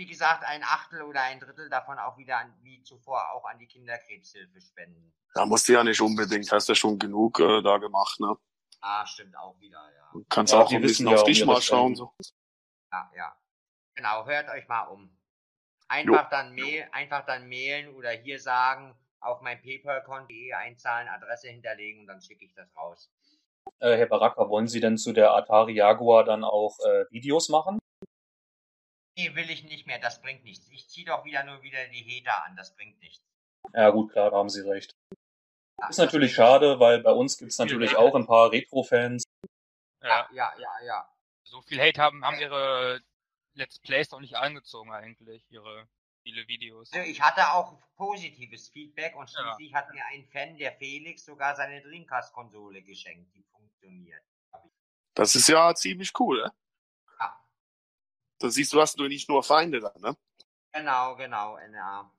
Wie 0.00 0.06
gesagt, 0.06 0.44
ein 0.46 0.62
Achtel 0.64 1.02
oder 1.02 1.20
ein 1.24 1.40
Drittel 1.40 1.68
davon 1.68 1.98
auch 1.98 2.16
wieder 2.16 2.38
an, 2.38 2.54
wie 2.62 2.82
zuvor 2.82 3.32
auch 3.32 3.44
an 3.44 3.58
die 3.58 3.66
Kinderkrebshilfe 3.66 4.58
spenden. 4.62 5.12
Da 5.34 5.44
musst 5.44 5.68
du 5.68 5.74
ja 5.74 5.84
nicht 5.84 6.00
unbedingt, 6.00 6.50
hast 6.50 6.70
ja 6.70 6.74
schon 6.74 6.98
genug 6.98 7.38
äh, 7.38 7.60
da 7.60 7.76
gemacht, 7.76 8.18
ne? 8.18 8.34
Ah, 8.80 9.04
stimmt 9.04 9.36
auch 9.36 9.60
wieder, 9.60 9.76
ja. 9.94 10.08
Du 10.14 10.24
kannst 10.30 10.54
Ja, 10.54 10.60
auch 10.60 10.72
ein 10.72 10.82
wissen 10.82 11.04
bisschen 11.04 11.08
auf 11.08 11.20
um 11.20 11.26
dich 11.26 11.44
mal 11.44 11.60
schauen. 11.60 11.96
So. 11.96 12.14
Ja, 12.90 13.12
ja. 13.14 13.36
Genau, 13.94 14.24
hört 14.24 14.48
euch 14.48 14.66
mal 14.68 14.84
um. 14.84 15.14
Einfach 15.88 16.30
dann 16.30 16.54
mail, 16.54 16.88
einfach 16.92 17.26
dann 17.26 17.46
mailen 17.46 17.94
oder 17.94 18.08
hier 18.08 18.40
sagen, 18.40 18.96
auf 19.20 19.42
mein 19.42 19.60
PayPal-Konto 19.60 20.32
einzahlen, 20.56 21.08
Adresse 21.08 21.50
hinterlegen 21.50 22.00
und 22.00 22.06
dann 22.06 22.22
schicke 22.22 22.46
ich 22.46 22.54
das 22.54 22.74
raus. 22.74 23.12
Äh, 23.80 23.98
Herr 23.98 24.06
Baraka, 24.06 24.48
wollen 24.48 24.66
Sie 24.66 24.80
denn 24.80 24.96
zu 24.96 25.12
der 25.12 25.34
Atari 25.34 25.74
Jaguar 25.74 26.24
dann 26.24 26.42
auch 26.42 26.78
äh, 26.86 27.04
Videos 27.10 27.50
machen? 27.50 27.79
Nee, 29.20 29.34
will 29.34 29.50
ich 29.50 29.64
nicht 29.64 29.86
mehr, 29.86 29.98
das 29.98 30.22
bringt 30.22 30.44
nichts. 30.44 30.68
Ich 30.70 30.88
ziehe 30.88 31.06
doch 31.06 31.24
wieder 31.24 31.44
nur 31.44 31.62
wieder 31.62 31.86
die 31.88 32.04
Hater 32.04 32.44
an, 32.44 32.56
das 32.56 32.74
bringt 32.74 32.98
nichts. 33.00 33.22
Ja 33.74 33.90
gut, 33.90 34.12
klar, 34.12 34.30
da 34.30 34.38
haben 34.38 34.48
Sie 34.48 34.60
recht. 34.60 34.96
Ja, 35.78 35.88
Ist 35.88 35.98
natürlich 35.98 36.34
schade, 36.34 36.80
weil 36.80 37.00
bei 37.00 37.12
uns 37.12 37.36
gibt's 37.36 37.58
natürlich 37.58 37.96
auch 37.96 38.14
ein 38.14 38.26
paar 38.26 38.50
Retro-Fans. 38.50 39.24
Ja. 40.02 40.28
Ja, 40.32 40.52
ja, 40.58 40.80
ja. 40.84 41.14
so 41.44 41.60
viel 41.62 41.80
Hate 41.80 42.00
haben, 42.00 42.24
haben 42.24 42.38
ihre 42.40 43.02
Let's 43.54 43.78
Plays 43.78 44.10
noch 44.10 44.20
nicht 44.20 44.36
angezogen 44.36 44.92
eigentlich, 44.92 45.44
ihre 45.50 45.86
viele 46.22 46.46
Videos. 46.48 46.90
Also 46.92 47.06
ich 47.06 47.20
hatte 47.20 47.52
auch 47.52 47.78
positives 47.96 48.68
Feedback 48.70 49.16
und 49.16 49.30
Ja. 49.30 49.54
schließlich 49.54 49.74
hat 49.74 49.92
mir 49.92 50.04
ein 50.06 50.24
Fan, 50.26 50.56
der 50.56 50.72
Felix, 50.72 51.24
sogar 51.24 51.54
seine 51.56 51.82
Dreamcast-Konsole 51.82 52.82
geschenkt, 52.82 53.34
die 53.34 53.42
funktioniert. 53.42 54.22
Das 55.14 55.34
ist 55.34 55.48
ja 55.48 55.74
ziemlich 55.74 56.12
cool, 56.18 56.42
ne? 56.42 56.52
Ja, 58.40 58.46
Da 58.46 58.50
siehst 58.50 58.72
du, 58.72 58.80
hast 58.80 58.98
du 58.98 59.06
nicht 59.08 59.28
nur 59.28 59.42
Feinde 59.42 59.80
da, 59.80 59.92
ne? 59.98 60.16
genau, 60.72 61.16
genau, 61.16 61.56
NA. 61.58 62.10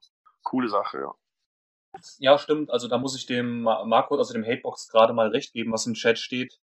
Coole 0.44 0.70
Sache, 0.70 1.00
ja. 1.00 1.14
Ja, 2.20 2.38
stimmt. 2.40 2.70
Also 2.72 2.88
da 2.88 2.98
muss 2.98 3.16
ich 3.16 3.26
dem 3.26 3.64
Ma- 3.64 3.84
Marco, 3.86 4.18
also 4.18 4.34
dem 4.34 4.44
Hatebox 4.46 4.88
gerade 4.88 5.14
mal 5.14 5.28
recht 5.30 5.54
geben, 5.54 5.72
was 5.72 5.86
im 5.86 5.94
Chat 5.94 6.18
steht. 6.20 6.60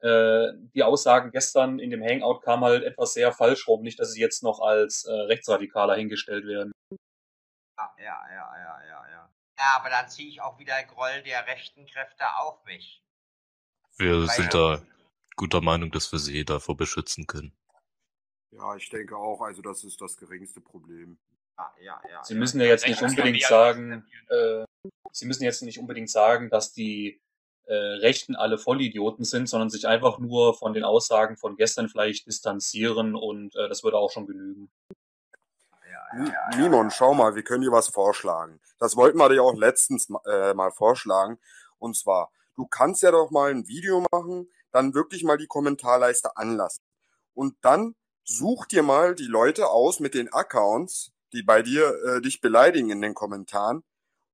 Äh, 0.00 0.48
die 0.74 0.82
Aussagen 0.82 1.30
gestern 1.30 1.78
in 1.78 1.90
dem 1.90 2.02
Hangout 2.02 2.40
kamen 2.40 2.64
halt 2.64 2.82
etwas 2.82 3.14
sehr 3.14 3.32
falsch 3.32 3.66
rum. 3.68 3.82
Nicht, 3.82 3.98
dass 3.98 4.12
sie 4.12 4.20
jetzt 4.20 4.42
noch 4.42 4.60
als 4.60 5.04
äh, 5.04 5.12
Rechtsradikaler 5.12 5.94
hingestellt 5.96 6.44
werden. 6.46 6.72
Ja, 7.78 7.94
ja, 7.98 8.04
ja, 8.04 8.56
ja, 8.58 8.84
ja, 8.86 9.10
ja. 9.10 9.30
Ja, 9.58 9.72
aber 9.76 9.88
dann 9.88 10.08
ziehe 10.08 10.28
ich 10.28 10.40
auch 10.42 10.58
wieder 10.58 10.82
Groll 10.84 11.22
der 11.22 11.46
rechten 11.46 11.86
Kräfte 11.86 12.24
auf 12.38 12.62
mich. 12.64 13.02
Wir 13.96 14.18
Weil- 14.20 14.28
sind 14.28 14.52
da 14.52 14.82
guter 15.36 15.60
Meinung, 15.60 15.90
dass 15.92 16.10
wir 16.12 16.18
sie 16.18 16.44
davor 16.44 16.76
beschützen 16.76 17.26
können. 17.26 17.56
Ja, 18.56 18.76
ich 18.76 18.88
denke 18.88 19.16
auch, 19.16 19.40
also 19.40 19.62
das 19.62 19.84
ist 19.84 20.00
das 20.00 20.16
geringste 20.16 20.60
Problem. 20.60 21.18
Ja, 21.58 21.72
ja, 21.80 22.00
ja. 22.10 22.24
Sie 22.24 22.34
müssen 22.34 22.60
ja 22.60 22.66
jetzt 22.66 22.86
nicht 22.86 23.02
unbedingt 23.02 23.42
sagen, 23.42 24.06
äh, 24.28 24.64
Sie 25.12 25.26
müssen 25.26 25.44
jetzt 25.44 25.62
nicht 25.62 25.78
unbedingt 25.78 26.10
sagen, 26.10 26.50
dass 26.50 26.72
die 26.72 27.20
äh, 27.66 27.74
Rechten 27.74 28.36
alle 28.36 28.58
Vollidioten 28.58 29.24
sind, 29.24 29.48
sondern 29.48 29.70
sich 29.70 29.86
einfach 29.86 30.18
nur 30.18 30.54
von 30.54 30.72
den 30.72 30.84
Aussagen 30.84 31.36
von 31.36 31.56
gestern 31.56 31.88
vielleicht 31.88 32.26
distanzieren 32.26 33.14
und 33.14 33.54
äh, 33.56 33.68
das 33.68 33.84
würde 33.84 33.96
auch 33.98 34.10
schon 34.10 34.26
genügen. 34.26 34.70
Ni- 36.16 36.32
Nimon, 36.56 36.90
schau 36.90 37.14
mal, 37.14 37.34
wir 37.34 37.42
können 37.42 37.62
dir 37.62 37.72
was 37.72 37.88
vorschlagen. 37.88 38.60
Das 38.78 38.96
wollten 38.96 39.18
wir 39.18 39.28
dir 39.28 39.42
auch 39.42 39.54
letztens 39.54 40.08
äh, 40.26 40.54
mal 40.54 40.70
vorschlagen. 40.70 41.38
Und 41.78 41.96
zwar, 41.96 42.30
du 42.56 42.66
kannst 42.66 43.02
ja 43.02 43.10
doch 43.10 43.30
mal 43.30 43.50
ein 43.50 43.66
Video 43.66 44.04
machen, 44.12 44.48
dann 44.70 44.94
wirklich 44.94 45.24
mal 45.24 45.38
die 45.38 45.46
Kommentarleiste 45.46 46.36
anlassen. 46.36 46.84
Und 47.34 47.56
dann 47.62 47.96
such 48.24 48.66
dir 48.66 48.82
mal 48.82 49.14
die 49.14 49.26
Leute 49.26 49.68
aus 49.68 50.00
mit 50.00 50.14
den 50.14 50.32
Accounts, 50.32 51.12
die 51.32 51.42
bei 51.42 51.62
dir 51.62 51.94
äh, 52.04 52.20
dich 52.20 52.40
beleidigen 52.40 52.90
in 52.90 53.00
den 53.00 53.14
Kommentaren. 53.14 53.84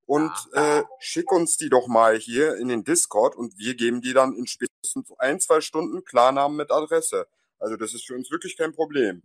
Und 0.05 0.31
äh, 0.53 0.83
schick 0.99 1.31
uns 1.31 1.55
die 1.55 1.69
doch 1.69 1.87
mal 1.87 2.17
hier 2.17 2.57
in 2.57 2.67
den 2.67 2.83
Discord 2.83 3.35
und 3.35 3.57
wir 3.57 3.75
geben 3.75 4.01
dir 4.01 4.13
dann 4.13 4.33
in 4.33 4.45
spätestens 4.45 5.11
ein, 5.19 5.39
zwei 5.39 5.61
Stunden 5.61 6.03
Klarnamen 6.03 6.57
mit 6.57 6.71
Adresse. 6.71 7.27
Also 7.59 7.77
das 7.77 7.93
ist 7.93 8.05
für 8.05 8.15
uns 8.15 8.29
wirklich 8.29 8.57
kein 8.57 8.73
Problem. 8.73 9.21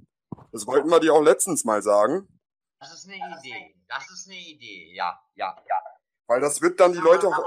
Das 0.53 0.67
wollten 0.67 0.89
wir 0.89 1.01
dir 1.01 1.13
auch 1.13 1.23
letztens 1.23 1.65
mal 1.65 1.83
sagen. 1.83 2.29
Das 2.79 2.93
ist 2.93 3.09
eine 3.09 3.17
Idee. 3.17 3.75
Das 3.89 4.09
ist 4.11 4.29
eine 4.29 4.39
Idee. 4.39 4.93
Ja, 4.95 5.19
ja, 5.35 5.57
ja. 5.67 5.77
Weil 6.29 6.41
das 6.41 6.61
wird 6.61 6.79
dann 6.79 6.93
die 6.93 6.99
Leute 6.99 7.29
auch 7.29 7.43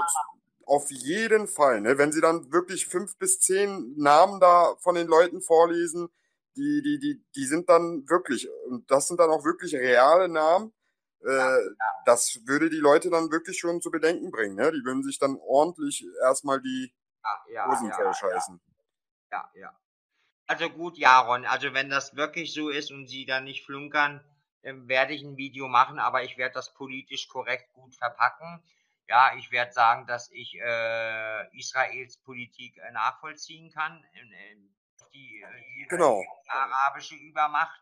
auf 0.66 0.90
jeden 0.90 1.48
Fall, 1.48 1.80
ne, 1.80 1.98
wenn 1.98 2.12
sie 2.12 2.20
dann 2.20 2.52
wirklich 2.52 2.86
fünf 2.86 3.16
bis 3.16 3.40
zehn 3.40 3.96
Namen 3.96 4.38
da 4.38 4.76
von 4.78 4.94
den 4.94 5.08
Leuten 5.08 5.40
vorlesen, 5.40 6.08
die, 6.56 6.82
die, 6.82 6.98
die, 6.98 7.24
die 7.34 7.46
sind 7.46 7.68
dann 7.68 8.08
wirklich, 8.08 8.48
und 8.68 8.90
das 8.90 9.08
sind 9.08 9.20
dann 9.20 9.30
auch 9.30 9.44
wirklich 9.44 9.74
reale 9.74 10.28
Namen, 10.28 10.72
äh, 11.24 11.58
das 12.04 12.40
würde 12.46 12.70
die 12.70 12.76
Leute 12.78 13.10
dann 13.10 13.30
wirklich 13.30 13.58
schon 13.58 13.80
zu 13.80 13.90
bedenken 13.90 14.30
bringen, 14.30 14.56
ne? 14.56 14.72
Die 14.72 14.84
würden 14.84 15.02
sich 15.02 15.18
dann 15.18 15.36
ordentlich 15.36 16.06
erstmal 16.22 16.60
die 16.60 16.92
Ja, 17.24 17.44
ja, 17.52 17.66
Hosen 17.66 17.88
ja, 17.88 17.94
voll 17.96 18.14
scheißen. 18.14 18.60
ja, 19.32 19.50
ja. 19.54 19.80
Also 20.46 20.68
gut, 20.70 20.98
Jaron, 20.98 21.46
also 21.46 21.74
wenn 21.74 21.90
das 21.90 22.16
wirklich 22.16 22.52
so 22.52 22.70
ist 22.70 22.90
und 22.90 23.06
sie 23.06 23.24
da 23.24 23.40
nicht 23.40 23.64
flunkern, 23.64 24.24
werde 24.62 25.14
ich 25.14 25.22
ein 25.22 25.36
Video 25.36 25.68
machen, 25.68 25.98
aber 25.98 26.24
ich 26.24 26.36
werde 26.36 26.54
das 26.54 26.74
politisch 26.74 27.28
korrekt 27.28 27.72
gut 27.72 27.94
verpacken. 27.94 28.62
Ja, 29.08 29.34
ich 29.36 29.50
werde 29.52 29.72
sagen, 29.72 30.06
dass 30.06 30.30
ich 30.30 30.56
äh, 30.60 31.58
Israels 31.58 32.18
Politik 32.18 32.76
äh, 32.78 32.92
nachvollziehen 32.92 33.70
kann, 33.72 34.04
in, 34.12 34.32
in 34.32 34.74
die, 35.12 35.42
äh, 35.42 35.62
die 35.76 35.86
Genau. 35.88 36.22
arabische 36.48 37.14
Übermacht 37.14 37.80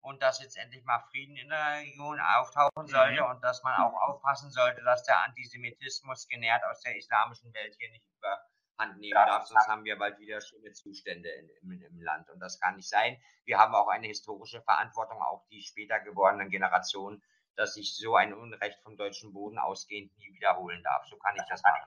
und 0.00 0.20
dass 0.22 0.40
jetzt 0.40 0.56
endlich 0.56 0.84
mal 0.84 1.00
Frieden 1.10 1.36
in 1.36 1.48
der 1.48 1.80
Region 1.80 2.18
auftauchen 2.20 2.86
sollte 2.86 3.24
und 3.24 3.40
dass 3.42 3.62
man 3.62 3.74
auch 3.80 3.94
aufpassen 4.08 4.50
sollte, 4.50 4.82
dass 4.82 5.04
der 5.04 5.22
Antisemitismus 5.24 6.26
genährt 6.28 6.62
aus 6.64 6.80
der 6.82 6.96
islamischen 6.96 7.52
Welt 7.54 7.74
hier 7.78 7.90
nicht 7.90 8.06
überhand 8.18 8.98
nehmen 8.98 9.14
darf, 9.14 9.46
sonst 9.46 9.68
haben 9.68 9.84
wir 9.84 9.96
bald 9.98 10.18
wieder 10.18 10.40
schlimme 10.40 10.72
Zustände 10.72 11.28
in, 11.30 11.48
im, 11.62 11.82
im 11.82 12.02
Land 12.02 12.30
und 12.30 12.40
das 12.40 12.58
kann 12.58 12.76
nicht 12.76 12.88
sein. 12.88 13.16
Wir 13.44 13.58
haben 13.58 13.74
auch 13.74 13.88
eine 13.88 14.08
historische 14.08 14.60
Verantwortung, 14.62 15.22
auch 15.22 15.46
die 15.50 15.62
später 15.62 16.00
geborenen 16.00 16.50
Generationen, 16.50 17.22
dass 17.54 17.74
sich 17.74 17.96
so 17.96 18.16
ein 18.16 18.34
Unrecht 18.34 18.80
vom 18.82 18.96
deutschen 18.96 19.32
Boden 19.32 19.58
ausgehend 19.58 20.16
nie 20.18 20.32
wiederholen 20.32 20.82
darf. 20.82 21.06
So 21.06 21.16
kann 21.18 21.36
ich 21.36 21.42
das, 21.48 21.62
machen. 21.62 21.82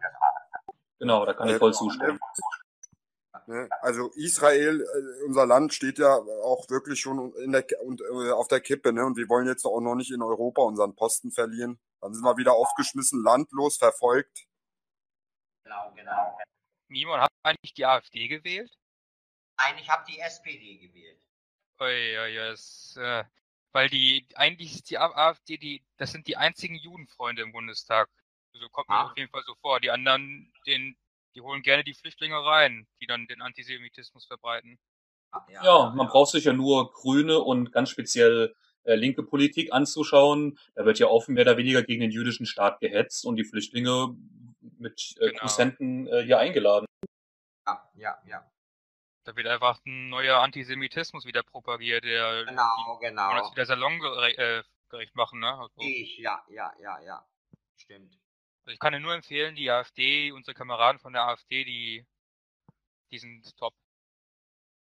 Genau, 1.00 1.26
da 1.26 1.34
kann 1.34 1.50
ich 1.50 1.56
Äh, 1.56 1.60
voll 1.60 1.74
zustimmen. 1.74 2.20
Ne? 3.48 3.70
Also 3.82 4.12
Israel, 4.16 4.82
äh, 4.82 5.24
unser 5.26 5.46
Land 5.46 5.74
steht 5.74 6.00
ja 6.00 6.16
auch 6.16 6.70
wirklich 6.70 7.00
schon 7.00 7.34
in 7.36 7.52
der, 7.52 7.66
und, 7.84 8.02
äh, 8.02 8.32
auf 8.32 8.48
der 8.48 8.60
Kippe, 8.62 8.92
ne? 8.92 9.06
Und 9.06 9.18
wir 9.18 9.30
wollen 9.30 9.48
jetzt 9.48 9.66
auch 9.66 9.80
noch 9.82 9.96
nicht 9.96 10.12
in 10.12 10.22
Europa 10.22 10.62
unseren 10.64 10.96
Posten 10.96 11.32
verlieren. 11.32 11.80
Dann 12.02 12.14
sind 12.14 12.24
wir 12.24 12.38
wieder 12.38 12.54
aufgeschmissen, 12.54 13.24
landlos, 13.24 13.78
verfolgt. 13.78 14.46
Genau, 15.64 15.92
genau. 15.96 16.38
Niemand 16.88 17.24
hat 17.24 17.32
eigentlich 17.44 17.74
die 17.74 17.86
AfD 17.86 18.28
gewählt? 18.28 18.72
Nein, 19.58 19.78
ich 19.80 19.90
habe 19.90 20.04
die 20.08 20.20
SPD 20.20 20.78
gewählt. 20.78 21.22
Ui, 21.80 22.18
ui, 22.18 22.36
das, 22.36 22.96
äh, 22.98 23.24
weil 23.74 23.90
die, 23.90 24.28
eigentlich 24.36 24.74
ist 24.76 24.90
die 24.90 24.98
AfD, 24.98 25.58
die, 25.58 25.86
das 25.98 26.12
sind 26.12 26.28
die 26.28 26.38
einzigen 26.38 26.76
Judenfreunde 26.76 27.42
im 27.42 27.52
Bundestag. 27.52 28.10
So 28.54 28.70
kommt 28.70 28.88
mir 28.90 28.96
Ah. 28.96 29.12
auf 29.12 29.18
jeden 29.18 29.30
Fall 29.30 29.44
so 29.46 29.56
vor. 29.56 29.80
Die 29.82 29.92
anderen, 29.92 30.54
den, 30.66 30.96
die 31.36 31.42
holen 31.42 31.62
gerne 31.62 31.84
die 31.84 31.94
Flüchtlinge 31.94 32.44
rein, 32.44 32.88
die 33.02 33.08
dann 33.08 33.28
den 33.28 33.42
Antisemitismus 33.42 34.26
verbreiten. 34.26 34.80
Ja, 35.50 35.92
man 35.96 36.08
braucht 36.08 36.32
sich 36.32 36.46
ja 36.46 36.54
nur 36.54 36.94
grüne 36.94 37.40
und 37.40 37.74
ganz 37.74 37.90
speziell 37.90 38.56
äh, 38.84 38.96
linke 38.96 39.24
Politik 39.24 39.74
anzuschauen. 39.74 40.58
Da 40.76 40.86
wird 40.86 40.98
ja 41.00 41.08
offen 41.08 41.34
mehr 41.34 41.44
oder 41.44 41.58
weniger 41.58 41.84
gegen 41.84 42.02
den 42.02 42.12
jüdischen 42.12 42.46
Staat 42.46 42.80
gehetzt 42.80 43.26
und 43.26 43.36
die 43.36 43.44
Flüchtlinge 43.44 44.16
mit 44.78 45.16
äh, 45.20 45.32
Genau. 45.32 46.18
Äh, 46.18 46.24
hier 46.24 46.40
eingeladen. 46.40 46.86
Ja, 47.68 47.90
ja, 47.96 48.18
ja. 48.28 48.52
Da 49.26 49.36
wird 49.36 49.48
einfach 49.48 49.84
ein 49.86 50.10
neuer 50.10 50.40
Antisemitismus 50.40 51.26
wieder 51.26 51.44
propagiert, 51.44 52.04
der 52.04 52.46
Genau, 52.46 53.00
die 53.02 53.08
genau. 53.08 53.36
das 53.36 53.52
wieder 53.52 53.66
salongerecht 53.66 54.38
äh, 54.38 54.64
machen, 55.14 55.40
ne? 55.40 55.52
Also, 55.52 55.74
Ich, 55.80 56.20
ja, 56.20 56.46
ja, 56.50 56.72
ja, 56.80 57.00
ja. 57.02 57.28
Stimmt. 57.76 58.18
Also 58.66 58.74
ich 58.74 58.80
kann 58.80 58.94
dir 58.94 59.00
nur 59.00 59.14
empfehlen, 59.14 59.56
die 59.56 59.70
AfD, 59.70 60.32
unsere 60.32 60.56
Kameraden 60.56 60.98
von 60.98 61.14
der 61.14 61.28
AfD, 61.28 61.64
die, 61.64 62.04
die 63.12 63.20
sind 63.20 63.56
top. 63.58 63.76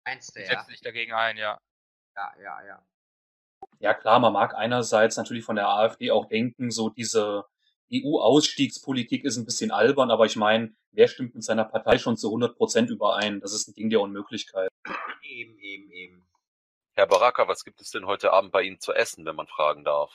Meinst 0.05 0.37
du, 0.37 0.41
Die 0.41 0.45
ja? 0.45 0.59
setzen 0.59 0.71
sich 0.71 0.81
dagegen 0.83 1.15
ein, 1.15 1.39
ja. 1.39 1.59
Ja, 2.15 2.35
ja, 2.43 2.67
ja. 2.67 2.87
Ja 3.79 3.95
klar, 3.95 4.19
man 4.19 4.35
mag 4.35 4.55
einerseits 4.55 5.17
natürlich 5.17 5.45
von 5.45 5.57
der 5.57 5.69
AfD 5.69 6.11
auch 6.11 6.27
denken, 6.27 6.71
so 6.71 6.91
diese 6.91 7.47
EU-Ausstiegspolitik 7.91 9.25
ist 9.25 9.39
ein 9.39 9.47
bisschen 9.47 9.71
albern, 9.71 10.11
aber 10.11 10.27
ich 10.27 10.37
meine, 10.37 10.75
wer 10.91 11.09
stimmt 11.09 11.35
mit 11.35 11.45
seiner 11.45 11.65
Partei 11.65 11.97
schon 11.97 12.19
zu 12.19 12.29
100 12.29 12.57
Prozent 12.57 12.91
überein? 12.91 13.41
Das 13.41 13.55
ist 13.55 13.69
ein 13.69 13.75
Ding 13.75 13.89
der 13.89 14.01
Unmöglichkeit. 14.03 14.69
Eben, 15.23 15.59
eben, 15.59 15.91
eben. 15.93 16.27
Herr 16.95 17.07
Baraka, 17.07 17.49
was 17.49 17.65
gibt 17.65 17.81
es 17.81 17.91
denn 17.91 18.07
heute 18.07 18.33
Abend 18.33 18.53
bei 18.53 18.63
Ihnen 18.63 18.81
zu 18.81 18.93
essen, 18.93 19.25
wenn 19.25 19.37
man 19.37 19.47
fragen 19.47 19.83
darf? 19.85 20.13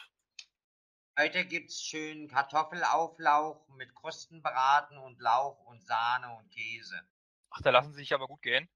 Heute 1.19 1.45
gibt's 1.45 1.81
schön 1.81 2.27
Kartoffelauflauch 2.27 3.67
mit 3.69 3.95
Krustenbraten 3.95 4.99
und 4.99 5.19
Lauch 5.19 5.65
und 5.65 5.83
Sahne 5.83 6.37
und 6.37 6.51
Käse. 6.51 7.01
Ach, 7.49 7.59
da 7.61 7.71
lassen 7.71 7.91
sie 7.93 8.01
sich 8.01 8.13
aber 8.13 8.27
gut 8.27 8.43
gehen. 8.43 8.69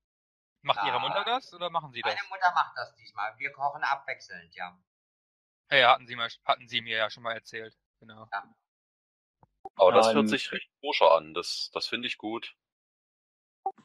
Macht 0.63 0.79
Ja. 0.79 0.87
Ihre 0.87 0.99
Mutter 1.01 1.23
das 1.23 1.53
oder 1.53 1.69
machen 1.69 1.91
Sie 1.91 2.01
das? 2.01 2.15
Meine 2.15 2.27
Mutter 2.29 2.51
macht 2.55 2.75
das 2.75 2.95
diesmal. 2.95 3.37
Wir 3.37 3.51
kochen 3.51 3.83
abwechselnd, 3.83 4.55
ja. 4.55 4.75
Ja, 5.69 5.93
hatten 5.93 6.07
Sie, 6.07 6.15
mal, 6.15 6.29
hatten 6.45 6.67
Sie 6.67 6.81
mir 6.81 6.97
ja 6.97 7.11
schon 7.11 7.21
mal 7.21 7.33
erzählt. 7.33 7.77
Genau. 7.99 8.27
Ja. 8.31 8.55
Aber 9.75 9.91
das 9.91 10.11
hört 10.11 10.27
sich 10.27 10.51
recht 10.51 10.69
koscher 10.81 11.11
an. 11.11 11.35
Das, 11.35 11.69
das 11.73 11.87
finde 11.87 12.07
ich 12.07 12.17
gut. 12.17 12.55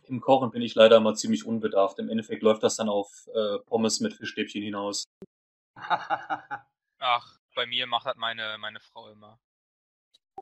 Im 0.04 0.22
Kochen 0.22 0.50
bin 0.50 0.62
ich 0.62 0.74
leider 0.74 0.96
immer 0.96 1.14
ziemlich 1.14 1.44
unbedarft. 1.44 1.98
Im 1.98 2.08
Endeffekt 2.08 2.42
läuft 2.42 2.62
das 2.62 2.76
dann 2.76 2.88
auf 2.88 3.26
äh, 3.34 3.58
Pommes 3.66 4.00
mit 4.00 4.14
Fischstäbchen 4.14 4.62
hinaus. 4.62 5.04
Ach, 6.98 7.38
bei 7.56 7.66
mir 7.66 7.88
macht 7.88 8.06
das 8.06 8.16
meine, 8.16 8.56
meine 8.58 8.78
Frau 8.78 9.08
immer. 9.08 9.40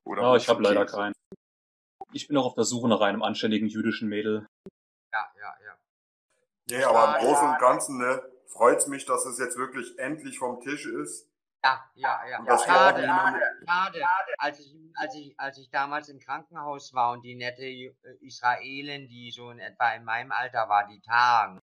Oder 0.04 0.22
ja, 0.22 0.36
ich 0.36 0.48
habe 0.48 0.62
leider 0.62 0.84
keinen. 0.84 1.14
Ich 2.12 2.28
bin 2.28 2.36
auch 2.36 2.44
auf 2.44 2.54
der 2.54 2.64
Suche 2.64 2.88
nach 2.88 3.00
einem 3.00 3.22
anständigen 3.22 3.68
jüdischen 3.68 4.08
Mädel. 4.08 4.46
Ja, 5.12 5.32
ja, 5.40 5.54
ja. 5.64 5.78
Nee, 6.70 6.84
aber 6.84 7.18
im 7.18 7.24
Großen 7.24 7.48
und 7.48 7.58
Ganzen 7.58 7.98
ne, 7.98 8.22
freut 8.48 8.78
es 8.78 8.86
mich, 8.86 9.06
dass 9.06 9.24
es 9.24 9.38
jetzt 9.38 9.56
wirklich 9.56 9.98
endlich 9.98 10.38
vom 10.38 10.60
Tisch 10.60 10.86
ist. 10.86 11.30
Ja, 11.64 11.82
ja, 11.94 12.20
ja. 12.28 12.44
ja. 12.44 12.58
Schade, 12.58 13.04
schade, 13.04 13.40
schade. 13.66 14.04
Als 14.38 14.60
ich, 14.60 14.76
als, 14.94 15.14
ich, 15.14 15.40
als 15.40 15.58
ich 15.58 15.70
damals 15.70 16.08
im 16.08 16.20
Krankenhaus 16.20 16.92
war 16.92 17.12
und 17.12 17.22
die 17.22 17.36
nette 17.36 17.62
äh, 17.62 17.94
Israelin, 18.20 19.08
die 19.08 19.30
so 19.30 19.50
in 19.50 19.58
etwa 19.58 19.94
in 19.94 20.04
meinem 20.04 20.30
Alter 20.30 20.68
war, 20.68 20.86
die 20.86 21.00
Tagen, 21.00 21.60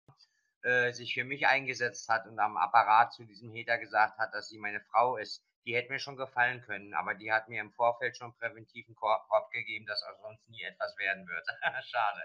äh, 0.66 0.92
sich 0.92 1.14
für 1.14 1.24
mich 1.24 1.46
eingesetzt 1.46 2.08
hat 2.08 2.26
und 2.26 2.38
am 2.40 2.56
Apparat 2.56 3.12
zu 3.12 3.24
diesem 3.24 3.52
Heter 3.52 3.78
gesagt 3.78 4.18
hat, 4.18 4.34
dass 4.34 4.48
sie 4.48 4.58
meine 4.58 4.80
Frau 4.80 5.16
ist, 5.16 5.44
die 5.64 5.76
hätte 5.76 5.92
mir 5.92 6.00
schon 6.00 6.16
gefallen 6.16 6.60
können, 6.62 6.92
aber 6.94 7.14
die 7.14 7.32
hat 7.32 7.48
mir 7.48 7.60
im 7.60 7.72
Vorfeld 7.72 8.16
schon 8.16 8.34
präventiven 8.36 8.94
Korb, 8.96 9.28
Korb 9.28 9.50
gegeben, 9.50 9.86
dass 9.86 10.02
auch 10.02 10.18
sonst 10.22 10.48
nie 10.48 10.62
etwas 10.62 10.96
werden 10.98 11.26
wird. 11.26 11.46
Schade. 11.84 12.22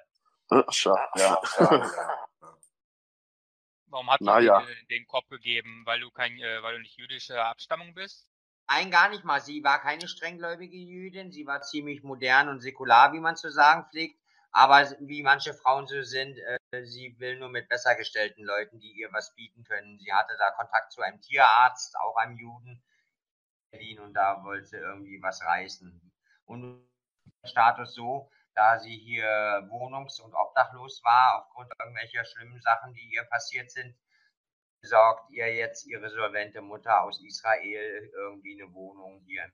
Schade, 0.71 1.09
ja. 1.15 1.41
Warum 3.87 4.09
hat 4.09 4.21
sie 4.21 4.45
ja. 4.45 4.65
den 4.89 5.05
Kopf 5.05 5.27
gegeben? 5.27 5.83
Weil 5.85 5.99
du 5.99 6.09
kein, 6.11 6.39
äh, 6.39 6.63
weil 6.63 6.75
du 6.75 6.81
nicht 6.81 6.97
jüdischer 6.97 7.45
Abstammung 7.45 7.93
bist? 7.93 8.27
Nein, 8.67 8.89
gar 8.89 9.09
nicht 9.09 9.25
mal. 9.25 9.41
Sie 9.41 9.63
war 9.63 9.81
keine 9.81 10.07
strenggläubige 10.07 10.77
Jüdin. 10.77 11.31
Sie 11.31 11.45
war 11.45 11.61
ziemlich 11.61 12.03
modern 12.03 12.47
und 12.47 12.61
säkular, 12.61 13.11
wie 13.11 13.19
man 13.19 13.35
zu 13.35 13.51
sagen 13.51 13.85
pflegt. 13.89 14.20
Aber 14.51 14.89
wie 14.99 15.23
manche 15.23 15.53
Frauen 15.53 15.87
so 15.87 16.01
sind, 16.01 16.37
äh, 16.37 16.85
sie 16.85 17.17
will 17.19 17.37
nur 17.39 17.49
mit 17.49 17.69
besser 17.69 17.95
gestellten 17.95 18.43
Leuten, 18.43 18.79
die 18.79 18.91
ihr 18.91 19.11
was 19.13 19.33
bieten 19.35 19.63
können. 19.63 19.97
Sie 19.99 20.11
hatte 20.11 20.35
da 20.37 20.51
Kontakt 20.51 20.91
zu 20.91 21.01
einem 21.01 21.21
Tierarzt, 21.21 21.95
auch 21.97 22.17
einem 22.17 22.37
Juden, 22.37 22.83
Berlin, 23.71 23.99
und 23.99 24.13
da 24.13 24.43
wollte 24.43 24.65
sie 24.65 24.77
irgendwie 24.77 25.21
was 25.21 25.41
reißen. 25.41 26.11
Und 26.45 26.85
Status 27.45 27.93
so, 27.93 28.29
da 28.53 28.79
sie 28.79 28.97
hier 28.97 29.25
wohnungs- 29.69 30.19
und 30.19 30.33
obdachlos 30.33 31.01
war 31.03 31.41
aufgrund 31.41 31.71
irgendwelcher 31.79 32.25
schlimmen 32.25 32.61
Sachen, 32.61 32.93
die 32.93 33.13
ihr 33.13 33.23
passiert 33.23 33.71
sind, 33.71 33.97
besorgt 34.81 35.29
ihr 35.31 35.53
jetzt 35.53 35.85
ihre 35.85 36.09
solvente 36.09 36.61
Mutter 36.61 37.03
aus 37.03 37.23
Israel 37.23 38.11
irgendwie 38.13 38.61
eine 38.61 38.73
Wohnung 38.73 39.21
hier. 39.25 39.49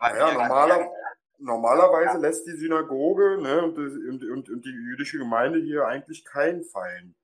Ja, 0.00 0.32
normaler, 0.32 0.90
normalerweise 1.38 2.18
lässt 2.18 2.46
die 2.46 2.56
Synagoge 2.56 3.38
ne, 3.40 3.62
und, 3.62 3.78
und, 3.78 4.24
und, 4.24 4.50
und, 4.50 4.64
die 4.64 4.70
jüdische 4.70 5.18
Gemeinde 5.18 5.60
hier 5.60 5.86
eigentlich 5.86 6.24
keinen 6.24 6.64
fallen. 6.64 7.14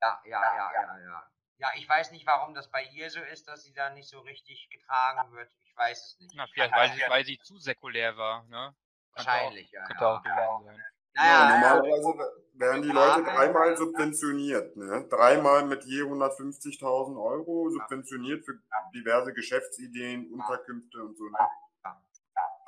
Ja, 0.00 0.20
ja, 0.24 0.40
ja, 0.42 0.70
ja, 0.74 0.98
ja. 0.98 1.30
Ja, 1.60 1.68
ich 1.76 1.88
weiß 1.88 2.12
nicht, 2.12 2.24
warum 2.24 2.54
das 2.54 2.70
bei 2.70 2.84
ihr 2.94 3.10
so 3.10 3.20
ist, 3.20 3.48
dass 3.48 3.64
sie 3.64 3.72
da 3.72 3.90
nicht 3.90 4.08
so 4.08 4.20
richtig 4.20 4.70
getragen 4.70 5.32
wird. 5.32 5.50
Ich 5.64 5.76
weiß 5.76 6.06
es 6.06 6.20
nicht. 6.20 6.34
Na, 6.36 6.46
vielleicht, 6.46 6.72
weil 6.72 6.92
sie, 6.92 7.02
weil 7.08 7.24
sie 7.24 7.38
zu 7.38 7.58
säkulär 7.58 8.16
war, 8.16 8.44
ne? 8.44 8.74
Wahrscheinlich, 9.12 9.70
ja. 9.72 9.84
Könnte 9.86 10.06
auch 10.06 10.22
gewesen 10.22 10.64
sein. 10.64 10.84
Ja, 11.16 11.48
normalerweise 11.48 12.32
werden 12.52 12.82
die 12.82 12.90
Leute 12.90 13.24
dreimal 13.24 13.76
subventioniert, 13.76 14.76
ne? 14.76 15.04
Dreimal 15.10 15.64
mit 15.64 15.84
je 15.84 16.02
150.000 16.02 17.20
Euro 17.20 17.70
subventioniert 17.70 18.44
für 18.44 18.60
diverse 18.94 19.32
Geschäftsideen, 19.34 20.32
Unterkünfte 20.32 21.02
und 21.02 21.16
so, 21.16 21.24
ne? 21.24 21.38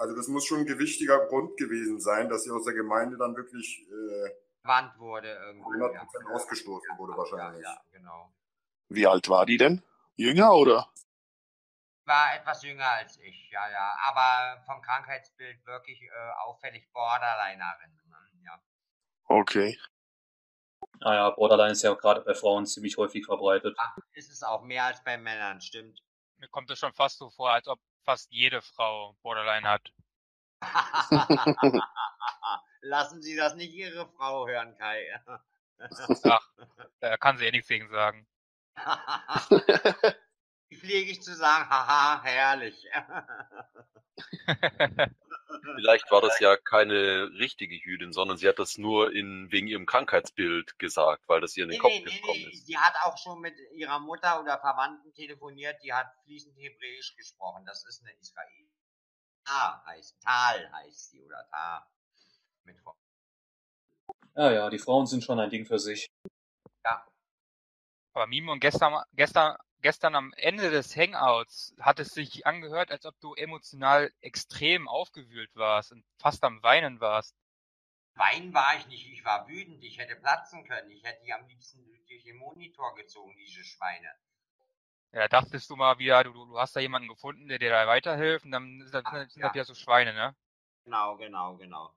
Also 0.00 0.16
das 0.16 0.28
muss 0.28 0.46
schon 0.46 0.60
ein 0.60 0.66
gewichtiger 0.66 1.26
Grund 1.26 1.58
gewesen 1.58 2.00
sein, 2.00 2.30
dass 2.30 2.44
sie 2.44 2.50
aus 2.50 2.64
der 2.64 2.72
Gemeinde 2.72 3.18
dann 3.18 3.36
wirklich 3.36 3.86
äh, 3.86 4.30
Wand 4.62 4.98
wurde 4.98 5.28
irgendwie. 5.28 5.68
100% 5.68 5.92
ja. 5.92 6.34
ausgestoßen 6.34 6.98
wurde 6.98 7.16
wahrscheinlich. 7.18 7.62
Ja, 7.62 7.78
genau. 7.90 8.32
Wie 8.88 9.06
alt 9.06 9.28
war 9.28 9.44
die 9.44 9.58
denn? 9.58 9.82
Jünger 10.16 10.54
oder? 10.54 10.90
war 12.06 12.34
etwas 12.34 12.62
jünger 12.62 12.88
als 12.88 13.18
ich, 13.18 13.50
ja, 13.50 13.70
ja. 13.70 13.94
Aber 14.08 14.62
vom 14.64 14.80
Krankheitsbild 14.82 15.64
wirklich 15.66 16.02
äh, 16.02 16.30
auffällig 16.44 16.90
Borderlinerin. 16.92 18.00
Ne, 18.08 18.16
ja. 18.44 18.60
Okay. 19.24 19.78
Naja, 21.00 21.28
ah 21.28 21.30
Borderline 21.30 21.72
ist 21.72 21.82
ja 21.82 21.94
gerade 21.94 22.22
bei 22.22 22.34
Frauen 22.34 22.66
ziemlich 22.66 22.96
häufig 22.96 23.26
verbreitet. 23.26 23.76
Ach, 23.78 23.96
ist 24.12 24.30
es 24.30 24.42
auch 24.42 24.62
mehr 24.62 24.84
als 24.84 25.04
bei 25.04 25.18
Männern, 25.18 25.60
stimmt. 25.60 26.02
Mir 26.40 26.48
kommt 26.48 26.70
es 26.70 26.78
schon 26.78 26.94
fast 26.94 27.18
so 27.18 27.28
vor, 27.28 27.52
als 27.52 27.68
ob 27.68 27.78
fast 28.02 28.32
jede 28.32 28.62
Frau 28.62 29.14
Borderline 29.22 29.68
hat. 29.68 29.92
Lassen 32.80 33.20
Sie 33.20 33.36
das 33.36 33.56
nicht 33.56 33.74
Ihre 33.74 34.08
Frau 34.08 34.48
hören, 34.48 34.74
Kai. 34.78 35.20
Ach, 36.24 36.50
da 37.00 37.16
kann 37.18 37.36
sie 37.36 37.44
eh 37.44 37.50
nichts 37.50 37.68
gegen 37.68 37.90
sagen. 37.90 38.26
pflege 40.72 41.10
ich 41.10 41.20
zu 41.20 41.34
sagen, 41.34 41.68
haha, 41.68 42.22
herrlich. 42.22 42.86
Vielleicht 45.76 46.10
war 46.10 46.20
das 46.20 46.38
ja 46.40 46.56
keine 46.56 47.30
richtige 47.38 47.74
Jüdin, 47.74 48.12
sondern 48.12 48.36
sie 48.36 48.48
hat 48.48 48.58
das 48.58 48.78
nur 48.78 49.12
in, 49.12 49.50
wegen 49.50 49.66
ihrem 49.66 49.86
Krankheitsbild 49.86 50.78
gesagt, 50.78 51.28
weil 51.28 51.40
das 51.40 51.56
ihr 51.56 51.64
in 51.64 51.70
den 51.70 51.80
nee, 51.80 51.80
Kopf 51.80 51.92
nee, 51.92 52.20
gekommen 52.20 52.40
nee, 52.40 52.50
ist. 52.52 52.66
Sie 52.66 52.78
hat 52.78 52.94
auch 53.04 53.18
schon 53.18 53.40
mit 53.40 53.54
ihrer 53.74 53.98
Mutter 53.98 54.40
oder 54.40 54.58
Verwandten 54.58 55.12
telefoniert, 55.12 55.76
die 55.82 55.92
hat 55.92 56.06
fließend 56.24 56.56
Hebräisch 56.56 57.14
gesprochen. 57.16 57.64
Das 57.66 57.84
ist 57.86 58.02
eine 58.02 58.12
Israel. 58.20 58.70
Ta 59.44 59.82
heißt, 59.86 60.20
Tal 60.22 60.72
heißt 60.72 61.10
sie 61.10 61.22
oder 61.22 61.46
Ta. 61.50 61.86
Mit 62.64 62.76
ja, 64.36 64.52
ja, 64.52 64.70
die 64.70 64.78
Frauen 64.78 65.06
sind 65.06 65.24
schon 65.24 65.40
ein 65.40 65.50
Ding 65.50 65.66
für 65.66 65.78
sich. 65.78 66.08
Ja. 66.84 67.06
Aber 68.14 68.26
Mimon, 68.26 68.60
gestern, 68.60 69.02
gestern 69.12 69.56
gestern 69.80 70.14
am 70.14 70.32
Ende 70.36 70.70
des 70.70 70.96
Hangouts 70.96 71.74
hat 71.80 72.00
es 72.00 72.08
sich 72.08 72.46
angehört, 72.46 72.90
als 72.90 73.06
ob 73.06 73.18
du 73.20 73.34
emotional 73.34 74.12
extrem 74.20 74.88
aufgewühlt 74.88 75.50
warst 75.54 75.92
und 75.92 76.04
fast 76.18 76.44
am 76.44 76.62
Weinen 76.62 77.00
warst. 77.00 77.36
Weinen 78.14 78.52
war 78.52 78.76
ich 78.76 78.86
nicht, 78.88 79.10
ich 79.10 79.24
war 79.24 79.48
wütend, 79.48 79.82
ich 79.82 79.98
hätte 79.98 80.16
platzen 80.16 80.64
können, 80.66 80.90
ich 80.90 81.02
hätte 81.04 81.24
die 81.24 81.32
am 81.32 81.46
liebsten 81.46 81.84
durch 82.06 82.24
den 82.24 82.36
Monitor 82.36 82.94
gezogen, 82.94 83.34
diese 83.38 83.64
Schweine. 83.64 84.12
Ja, 85.12 85.26
dachtest 85.26 85.70
du 85.70 85.76
mal 85.76 85.98
wieder, 85.98 86.22
du, 86.24 86.32
du 86.32 86.58
hast 86.58 86.76
da 86.76 86.80
jemanden 86.80 87.08
gefunden, 87.08 87.48
der 87.48 87.58
dir 87.58 87.70
da 87.70 87.86
weiterhilft 87.86 88.44
und 88.44 88.52
dann 88.52 88.80
sind 88.82 88.94
das, 88.94 89.04
Ach, 89.06 89.28
sind 89.28 89.42
das 89.42 89.54
ja 89.54 89.64
so 89.64 89.74
Schweine, 89.74 90.12
ne? 90.12 90.36
Genau, 90.84 91.16
genau, 91.16 91.56
genau. 91.56 91.92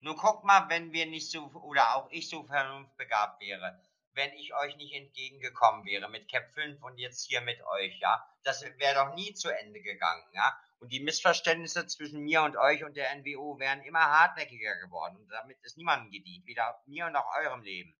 Nun 0.00 0.16
guck 0.16 0.44
mal, 0.44 0.68
wenn 0.68 0.92
wir 0.92 1.06
nicht 1.06 1.30
so, 1.30 1.46
oder 1.46 1.96
auch 1.96 2.10
ich 2.10 2.28
so 2.28 2.44
vernunftbegabt 2.44 3.40
wäre 3.40 3.80
wenn 4.14 4.32
ich 4.34 4.54
euch 4.54 4.76
nicht 4.76 4.94
entgegengekommen 4.94 5.84
wäre 5.84 6.08
mit 6.08 6.30
Cap 6.30 6.50
5 6.54 6.82
und 6.82 6.98
jetzt 6.98 7.26
hier 7.26 7.40
mit 7.40 7.58
euch, 7.78 7.98
ja. 8.00 8.24
Das 8.42 8.62
wäre 8.62 8.94
doch 8.94 9.14
nie 9.14 9.34
zu 9.34 9.48
Ende 9.48 9.80
gegangen, 9.80 10.24
ja. 10.32 10.58
Und 10.80 10.92
die 10.92 11.00
Missverständnisse 11.00 11.86
zwischen 11.86 12.20
mir 12.20 12.42
und 12.42 12.56
euch 12.56 12.84
und 12.84 12.96
der 12.96 13.14
NWO 13.16 13.58
wären 13.58 13.82
immer 13.82 14.00
hartnäckiger 14.00 14.76
geworden. 14.80 15.16
Und 15.16 15.28
damit 15.28 15.58
ist 15.62 15.76
niemandem 15.76 16.10
gedient, 16.10 16.46
weder 16.46 16.80
mir 16.86 17.10
noch 17.10 17.26
eurem 17.42 17.62
Leben. 17.62 17.94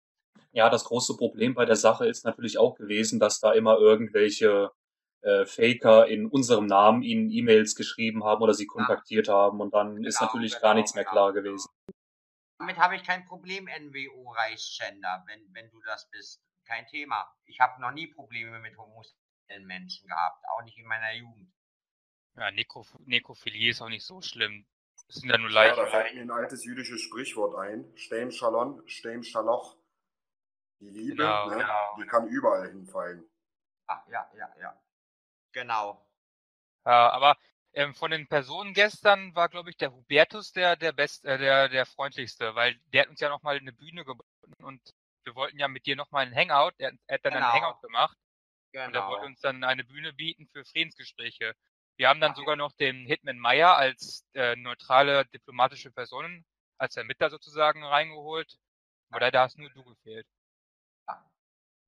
Ja, 0.53 0.71
das 0.71 0.85
große 0.85 1.17
Problem 1.17 1.55
bei 1.55 1.65
der 1.65 1.77
Sache 1.77 2.07
ist 2.07 2.25
natürlich 2.25 2.59
auch 2.59 2.77
gewesen, 2.77 3.19
dass 3.19 3.41
da 3.41 3.53
immer 3.53 3.79
irgendwelche 3.79 4.71
äh, 5.23 5.45
Faker 5.47 6.07
in 6.07 6.27
unserem 6.27 6.67
Namen 6.67 7.03
ihnen 7.03 7.31
E-Mails 7.31 7.75
geschrieben 7.75 8.25
haben 8.25 8.43
oder 8.43 8.55
sie 8.55 8.67
kontaktiert 8.67 9.27
ja. 9.27 9.35
haben 9.35 9.61
und 9.61 9.75
dann 9.75 9.97
genau, 9.97 10.09
ist 10.09 10.21
natürlich 10.21 10.53
genau, 10.53 10.63
gar 10.63 10.75
nichts 10.75 10.95
mehr 10.95 11.05
genau, 11.05 11.13
klar 11.13 11.33
gewesen. 11.33 11.69
Damit 12.59 12.77
habe 12.77 12.97
ich 12.97 13.05
kein 13.05 13.25
Problem, 13.25 13.67
NWO 13.67 14.33
Reichsgender, 14.33 15.23
wenn, 15.27 15.55
wenn 15.55 15.71
du 15.71 15.81
das 15.83 16.11
bist. 16.11 16.43
Kein 16.67 16.87
Thema. 16.87 17.33
Ich 17.47 17.61
habe 17.61 17.81
noch 17.81 17.93
nie 17.93 18.09
Probleme 18.09 18.59
mit 18.61 18.77
homosexuellen 18.77 19.67
Menschen 19.67 20.07
gehabt, 20.09 20.45
auch 20.51 20.63
nicht 20.65 20.77
in 20.77 20.87
meiner 20.87 21.13
Jugend. 21.15 21.51
Ja, 22.37 22.51
Nekroph 22.51 22.95
Nekrophilie 23.07 23.71
ist 23.71 23.81
auch 23.81 23.89
nicht 23.89 24.05
so 24.05 24.21
schlimm. 24.21 24.67
Das 25.07 25.17
sind 25.17 25.31
ja 25.31 25.39
nur 25.39 25.51
Leichen. 25.51 25.79
Ja, 25.79 25.85
da 25.85 25.91
fällt 25.91 26.15
mir 26.15 26.21
ein 26.21 26.31
altes 26.31 26.65
jüdisches 26.65 27.01
Sprichwort 27.01 27.57
ein. 27.57 27.91
Stem 27.97 28.31
Shalom, 28.31 28.83
Stem 28.87 29.23
Shaloch. 29.23 29.77
Die 30.81 30.91
Liebe, 30.91 31.17
genau, 31.17 31.49
ne, 31.49 31.57
genau. 31.57 31.97
die 31.99 32.07
kann 32.07 32.29
überall 32.29 32.69
hinfallen. 32.71 33.25
Ah, 33.87 34.03
ja, 34.09 34.31
ja, 34.37 34.55
ja. 34.61 34.81
Genau. 35.53 36.07
Ja, 36.85 37.11
aber 37.11 37.37
ähm, 37.75 37.95
von 37.95 38.11
den 38.11 38.27
Personen 38.27 38.75
gestern 38.75 39.35
war, 39.35 39.49
glaube 39.49 39.71
ich, 39.71 39.77
der 39.77 39.93
Hubertus 39.93 40.53
der, 40.53 40.77
der 40.77 40.93
best, 40.93 41.25
äh, 41.25 41.39
der, 41.39 41.69
der 41.69 41.87
freundlichste, 41.87 42.55
weil 42.55 42.77
der 42.93 43.03
hat 43.03 43.09
uns 43.09 43.21
ja 43.21 43.29
nochmal 43.29 43.57
eine 43.57 43.73
Bühne 43.73 44.05
geboten 44.05 44.65
und 44.65 44.81
wir 45.25 45.35
wollten 45.35 45.59
ja 45.59 45.69
mit 45.69 45.87
dir 45.87 45.97
nochmal 45.97 46.27
einen 46.27 46.35
Hangout. 46.35 46.73
Er, 46.79 46.93
er 47.07 47.15
hat 47.15 47.25
dann 47.25 47.35
genau. 47.35 47.51
einen 47.51 47.63
Hangout 47.63 47.81
gemacht. 47.83 48.17
Genau. 48.73 48.87
Und 48.87 48.95
er 48.95 49.07
wollte 49.07 49.21
genau. 49.21 49.27
uns 49.27 49.41
dann 49.41 49.65
eine 49.65 49.85
Bühne 49.85 50.13
bieten 50.13 50.47
für 50.49 50.65
Friedensgespräche. 50.65 51.55
Wir 51.97 52.09
haben 52.09 52.21
dann 52.21 52.35
sogar 52.35 52.57
noch 52.57 52.73
den 52.73 53.07
Hitman 53.07 53.39
Meyer 53.39 53.77
als 53.77 54.25
äh, 54.35 54.57
neutrale 54.57 55.25
diplomatische 55.27 55.91
Person, 55.91 56.45
als 56.79 56.97
Ermittler 56.97 57.29
sozusagen 57.29 57.85
reingeholt. 57.85 58.57
Aber 59.11 59.31
da 59.31 59.43
hast 59.43 59.59
nur 59.59 59.71
du 59.71 59.85
gefehlt. 59.85 60.27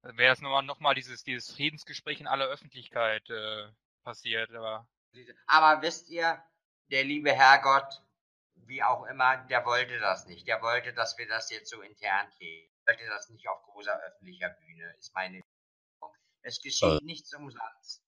wäre 0.03 0.33
das 0.33 0.41
nochmal 0.41 0.63
noch 0.65 0.81
mal 0.81 0.95
dieses, 0.95 1.23
dieses 1.23 1.55
Friedensgespräch 1.55 2.21
in 2.21 2.27
aller 2.27 2.47
Öffentlichkeit 2.47 3.29
äh, 3.31 3.69
passiert. 4.03 4.53
Aber... 4.53 4.87
aber 5.47 5.83
wisst 5.83 6.09
ihr, 6.09 6.43
der 6.91 7.05
liebe 7.05 7.33
Herrgott, 7.33 8.03
wie 8.55 8.83
auch 8.83 9.05
immer, 9.07 9.39
der 9.49 9.65
wollte 9.65 9.99
das 9.99 10.27
nicht. 10.27 10.47
Der 10.47 10.63
wollte, 10.63 10.93
dass 10.93 11.19
wir 11.19 11.27
das 11.29 11.51
jetzt 11.51 11.71
so 11.71 11.81
intern 11.83 12.29
kriegen. 12.37 12.71
Er 12.85 12.93
wollte 12.93 13.07
das 13.09 13.29
nicht 13.31 13.49
auf 13.49 13.63
großer 13.63 13.99
öffentlicher 14.03 14.51
Bühne, 14.51 14.95
ist 14.99 15.15
meine 15.15 15.41
Meinung. 16.01 16.17
Es 16.43 16.61
geschieht 16.61 17.03
äh, 17.03 17.05
nichts 17.05 17.35
umsonst. 17.35 18.03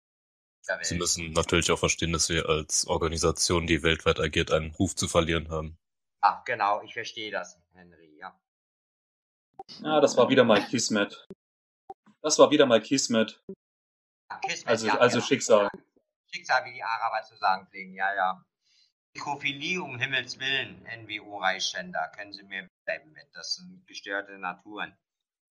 Sie 0.83 0.97
müssen 0.97 1.33
natürlich 1.33 1.71
auch 1.73 1.79
verstehen, 1.79 2.13
dass 2.13 2.29
wir 2.29 2.49
als 2.49 2.87
Organisation, 2.87 3.67
die 3.67 3.83
weltweit 3.83 4.21
agiert, 4.21 4.53
einen 4.53 4.71
Ruf 4.71 4.95
zu 4.95 5.09
verlieren 5.09 5.51
haben. 5.51 5.77
Ach, 6.21 6.45
genau, 6.45 6.83
ich 6.83 6.93
verstehe 6.95 7.33
das, 7.33 7.59
Henry, 7.73 8.17
ja. 8.17 8.41
Ja, 9.81 10.01
das 10.01 10.17
war 10.17 10.29
wieder 10.29 10.45
mal 10.45 10.65
Kismet. 10.65 11.27
Das 12.21 12.39
war 12.39 12.51
wieder 12.53 12.67
mal 12.67 12.81
Kismet. 12.81 13.43
Ja, 14.31 14.39
Kismet 14.39 14.69
also, 14.69 14.87
ja, 14.87 14.99
also 14.99 15.17
genau. 15.17 15.27
Schicksal. 15.27 15.69
Schicksal, 16.33 16.65
wie 16.65 16.73
die 16.73 16.83
Araber 16.83 17.23
zu 17.23 17.37
sagen 17.37 17.67
pflegen, 17.69 17.95
ja, 17.95 18.15
ja. 18.15 18.45
Nekrophilie 19.15 19.83
um 19.83 19.99
Himmels 19.99 20.39
Willen, 20.39 20.87
NWO-Reichschänder, 20.87 22.11
können 22.17 22.33
Sie 22.33 22.45
mir 22.45 22.69
bleiben 22.87 23.13
mit. 23.13 23.29
Das 23.35 23.57
sind 23.57 23.87
gestörte 23.87 24.39
Naturen. 24.39 24.97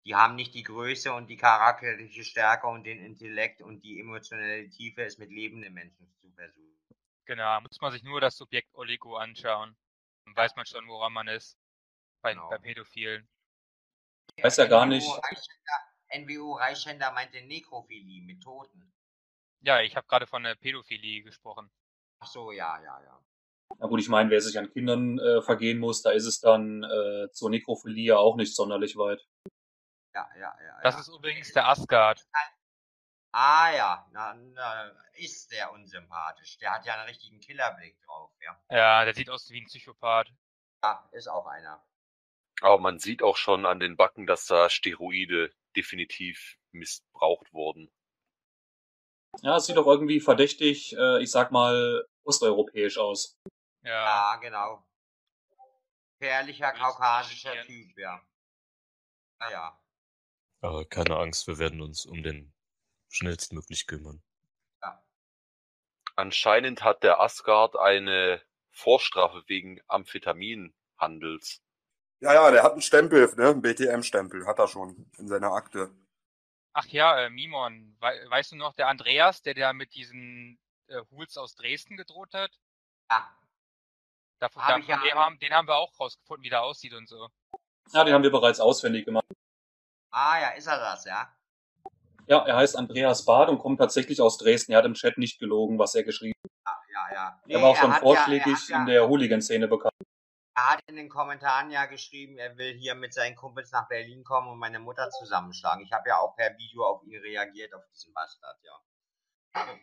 Die 0.06 0.15
haben 0.15 0.36
nicht 0.36 0.54
die 0.54 0.63
Größe 0.63 1.13
und 1.13 1.28
die 1.28 1.36
charakterliche 1.36 2.24
Stärke 2.24 2.68
und 2.68 2.86
den 2.86 3.04
Intellekt 3.04 3.62
und 3.62 3.84
die 3.84 4.00
emotionelle 4.00 4.70
Tiefe, 4.70 5.04
es 5.04 5.18
mit 5.18 5.30
lebenden 5.30 5.74
Menschen 5.74 6.10
zu 6.22 6.32
versuchen. 6.32 6.80
Genau, 7.26 7.60
muss 7.62 7.82
man 7.82 7.92
sich 7.92 8.04
nur 8.04 8.22
das 8.22 8.38
Subjekt 8.38 8.74
Oligo 8.74 9.18
anschauen. 9.18 9.78
Dann 10.26 10.36
weiß 10.36 10.56
man 10.56 10.65
schon, 10.65 10.88
woran 10.88 11.12
man 11.12 11.28
ist. 11.28 11.58
Bei, 12.22 12.34
genau. 12.34 12.50
bei 12.50 12.58
Pädophilen. 12.58 13.28
Ich 14.38 14.44
weiß 14.44 14.58
ja 14.58 14.65
gar 14.65 14.86
nicht. 14.86 15.08
NWO-Reichschänder 16.12 17.12
meinte 17.12 17.42
Nekrophilie 17.42 18.24
mit 18.24 18.42
Toten. 18.42 18.92
Ja, 19.62 19.82
ich 19.82 19.95
habe 19.95 20.08
gerade 20.08 20.28
von 20.28 20.43
der 20.43 20.56
Pädophilie 20.56 21.24
gesprochen. 21.24 21.69
Ach 22.19 22.28
so, 22.28 22.52
ja, 22.52 22.82
ja, 22.82 23.02
ja. 23.04 23.24
Na 23.78 23.88
gut, 23.88 24.00
ich 24.00 24.10
meine, 24.10 24.30
wer 24.30 24.41
sich 24.41 24.58
an 24.58 24.72
Kindern 24.72 25.19
äh, 25.19 25.41
vergehen 25.41 25.80
muss, 25.80 26.02
da 26.02 26.12
ist 26.12 26.26
es 26.26 26.39
dann 26.39 26.84
äh, 26.84 27.30
zur 27.32 27.50
Nekrophilie 27.50 28.17
auch 28.17 28.36
nicht 28.36 28.56
sonderlich 28.56 28.95
weit. 28.98 29.26
Ja, 30.13 30.28
ja, 30.36 30.58
ja. 30.62 30.80
Das 30.82 30.95
ja. 30.95 31.02
ist 31.02 31.08
übrigens 31.10 31.54
der 31.54 31.67
Asgard. 31.67 32.26
Ah 33.32 33.72
ja, 33.72 34.08
na, 34.12 34.34
na, 34.34 34.91
ist 35.13 35.52
der 35.52 35.72
unsympathisch. 35.72 36.58
Der 36.58 36.74
hat 36.74 36.86
ja 36.86 36.95
einen 36.95 37.08
richtigen 37.08 37.39
Killerblick 37.39 38.02
drauf, 38.02 38.32
ja. 38.41 38.60
Ja, 38.72 39.06
der 39.06 39.13
sieht 39.13 39.30
aus 39.30 39.50
wie 39.52 39.62
ein 39.62 39.65
Psychopath. 39.65 40.34
Ja, 40.84 41.08
ist 41.12 41.28
auch 41.28 41.45
einer. 41.45 41.86
Aber 42.62 42.80
man 42.80 43.00
sieht 43.00 43.22
auch 43.22 43.38
schon 43.38 43.65
an 43.65 43.80
den 43.80 43.98
Backen, 43.98 44.26
dass 44.26 44.45
da 44.45 44.69
Steroide 44.69 45.54
definitiv 45.76 46.58
missbraucht 46.72 47.54
wurden. 47.54 47.91
Ja, 49.42 49.58
es 49.58 49.65
sieht 49.65 49.78
doch 49.78 49.88
irgendwie 49.88 50.20
verdächtig, 50.20 50.96
äh, 50.98 51.22
ich 51.22 51.32
sag 51.32 51.52
mal, 51.52 52.06
osteuropäisch 52.24 52.98
aus. 52.98 53.38
Ja, 53.84 53.92
ja 53.92 54.36
genau. 54.38 54.86
Gefährlicher 56.20 56.72
kaukasischer 56.74 57.62
Typ, 57.65 57.98
ja. 57.98 58.22
Naja. 59.39 59.80
Aber 60.62 60.86
keine 60.86 61.15
Angst, 61.15 61.48
wir 61.48 61.58
werden 61.58 61.82
uns 61.82 62.06
um 62.06 62.22
den 62.22 62.54
schnellstmöglich 63.10 63.88
kümmern. 63.88 64.22
Ja. 64.82 65.02
Anscheinend 66.15 66.84
hat 66.84 67.04
der 67.04 67.22
Asgard 67.22 67.78
eine 67.78 68.42
Vorstrafe 68.72 69.44
wegen 69.48 69.80
Amphetaminhandels. 69.88 71.62
Ja, 72.22 72.34
ja, 72.34 72.52
der 72.52 72.63
hat 72.63 72.74
einen 72.74 72.82
Stempel, 72.82 73.34
ne? 73.38 73.50
Einen 73.50 73.62
BTM-Stempel 73.62 74.46
hat 74.46 74.60
er 74.60 74.68
schon 74.68 75.10
in 75.18 75.30
seiner 75.30 75.54
Akte. 75.54 75.89
Ach 76.74 76.86
ja, 76.88 77.26
äh, 77.26 77.30
Mimon, 77.30 77.96
we 78.00 78.30
weißt 78.30 78.52
du 78.52 78.56
noch, 78.56 78.74
der 78.74 78.88
Andreas, 78.88 79.42
der 79.42 79.54
da 79.54 79.74
mit 79.74 79.94
diesen 79.96 80.60
äh, 80.88 81.02
Hools 81.12 81.38
aus 81.38 81.56
Dresden 81.56 81.98
gedroht 81.98 82.34
hat? 82.34 82.52
Ja. 83.12 83.36
Davon, 84.40 84.62
davon 84.62 84.84
ja 84.88 85.02
den, 85.02 85.14
haben, 85.16 85.40
den 85.40 85.54
haben 85.54 85.68
wir 85.68 85.76
auch 85.76 86.00
rausgefunden, 86.00 86.44
wie 86.44 86.50
der 86.50 86.64
aussieht 86.64 86.94
und 86.94 87.10
so. 87.10 87.28
Ja, 87.92 88.04
den 88.04 88.14
haben 88.14 88.24
wir 88.24 88.32
bereits 88.32 88.60
auswendig 88.60 89.06
gemacht. 89.06 89.26
Ah 90.12 90.40
ja, 90.40 90.50
ist 90.50 90.68
er 90.68 90.78
das, 90.78 91.06
ja? 91.06 91.36
Ja, 92.28 92.46
er 92.46 92.58
heißt 92.58 92.78
Andreas 92.78 93.26
Bad 93.26 93.50
und 93.50 93.58
kommt 93.58 93.80
tatsächlich 93.80 94.22
aus 94.22 94.38
Dresden. 94.38 94.72
Er 94.72 94.80
hat 94.80 94.86
im 94.86 94.94
Chat 94.94 95.18
nicht 95.18 95.40
gelogen, 95.40 95.80
was 95.80 95.96
er 95.96 96.04
geschrieben 96.04 96.40
hat. 96.44 96.52
Ja, 96.94 97.08
ja, 97.10 97.14
ja. 97.14 97.42
Nee, 97.46 97.54
er 97.56 97.62
war 97.62 97.70
auch 97.70 97.76
schon 97.76 97.92
vorschlägig 97.94 98.70
ja, 98.70 98.80
in 98.80 98.86
der 98.86 99.08
Hooligan-Szene 99.08 99.68
bekannt. 99.68 99.88
Er 100.60 100.74
hat 100.74 100.82
in 100.88 100.98
den 100.98 101.08
Kommentaren 101.08 101.72
ja 101.72 101.86
geschrieben, 101.86 102.38
er 102.38 102.58
will 102.58 102.74
hier 102.74 102.93
mit 102.93 103.13
seinen 103.13 103.38
Kumpels 103.38 103.72
nach 103.72 103.88
Berlin 103.88 104.26
kommen 104.26 104.50
und 104.50 104.60
meine 104.60 104.80
Mutter 104.80 105.10
zusammenschlagen. 105.10 105.86
Ich 105.86 105.93
habe 105.93 106.10
ja 106.10 106.17
auch 106.17 106.36
per 106.36 106.58
Video 106.58 106.84
auf 106.84 107.02
ihn 107.04 107.17
reagiert, 107.17 107.74
auf 107.74 107.86
diesen 107.93 108.13
Bastard, 108.13 108.58
ja. 108.63 109.80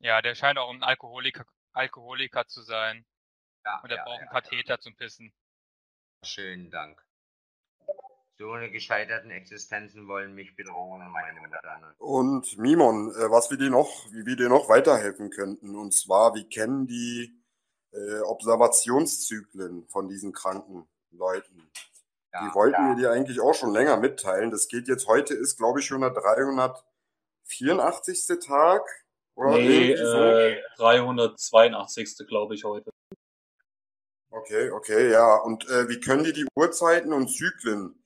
Ja, 0.00 0.20
der 0.20 0.34
scheint 0.34 0.58
auch 0.58 0.68
ein 0.68 0.82
Alkoholiker, 0.82 1.46
Alkoholiker 1.72 2.46
zu 2.46 2.60
sein. 2.60 3.06
Ja, 3.64 3.80
und 3.82 3.90
er 3.90 3.96
ja, 3.96 4.04
braucht 4.04 4.16
ja, 4.16 4.20
einen 4.20 4.30
Katheter 4.30 4.78
zum 4.78 4.94
Pissen. 4.94 5.32
Schönen 6.22 6.70
Dank. 6.70 7.02
So 8.36 8.52
eine 8.52 8.70
gescheiterten 8.70 9.30
Existenzen 9.30 10.06
wollen 10.06 10.34
mich 10.34 10.54
bedrohen, 10.54 11.08
meine 11.10 11.40
Mutter. 11.40 11.94
Und 11.96 12.58
Mimon, 12.58 13.10
äh, 13.12 13.30
was 13.30 13.50
wir 13.50 13.56
dir 13.56 13.70
noch, 13.70 13.88
wie 14.12 14.26
wir 14.26 14.36
dir 14.36 14.50
noch 14.50 14.68
weiterhelfen 14.68 15.30
könnten, 15.30 15.74
und 15.74 15.94
zwar, 15.94 16.34
wir 16.34 16.46
kennen 16.46 16.86
die 16.86 17.42
äh, 17.94 18.20
Observationszyklen 18.20 19.86
von 19.88 20.08
diesen 20.08 20.32
kranken 20.32 20.86
Leuten. 21.10 21.70
Ja, 22.32 22.48
die 22.48 22.54
wollten 22.54 22.82
ja. 22.82 22.88
wir 22.88 22.96
dir 22.96 23.12
eigentlich 23.12 23.40
auch 23.40 23.54
schon 23.54 23.72
länger 23.72 23.96
mitteilen. 23.96 24.50
Das 24.50 24.66
geht 24.68 24.88
jetzt, 24.88 25.06
heute 25.06 25.34
ist, 25.34 25.56
glaube 25.56 25.78
ich, 25.80 25.86
schon 25.86 26.00
der 26.00 26.10
384. 26.10 28.38
Tag. 28.44 28.82
Oder 29.36 29.58
nee, 29.58 29.92
äh, 29.92 30.60
382. 30.76 32.26
glaube 32.26 32.54
ich 32.54 32.64
heute. 32.64 32.90
Okay, 34.30 34.70
okay, 34.70 35.12
ja. 35.12 35.36
Und 35.36 35.68
äh, 35.68 35.88
wie 35.88 36.00
können 36.00 36.24
die 36.24 36.32
die 36.32 36.46
Uhrzeiten 36.56 37.12
und 37.12 37.28
Zyklen 37.28 38.02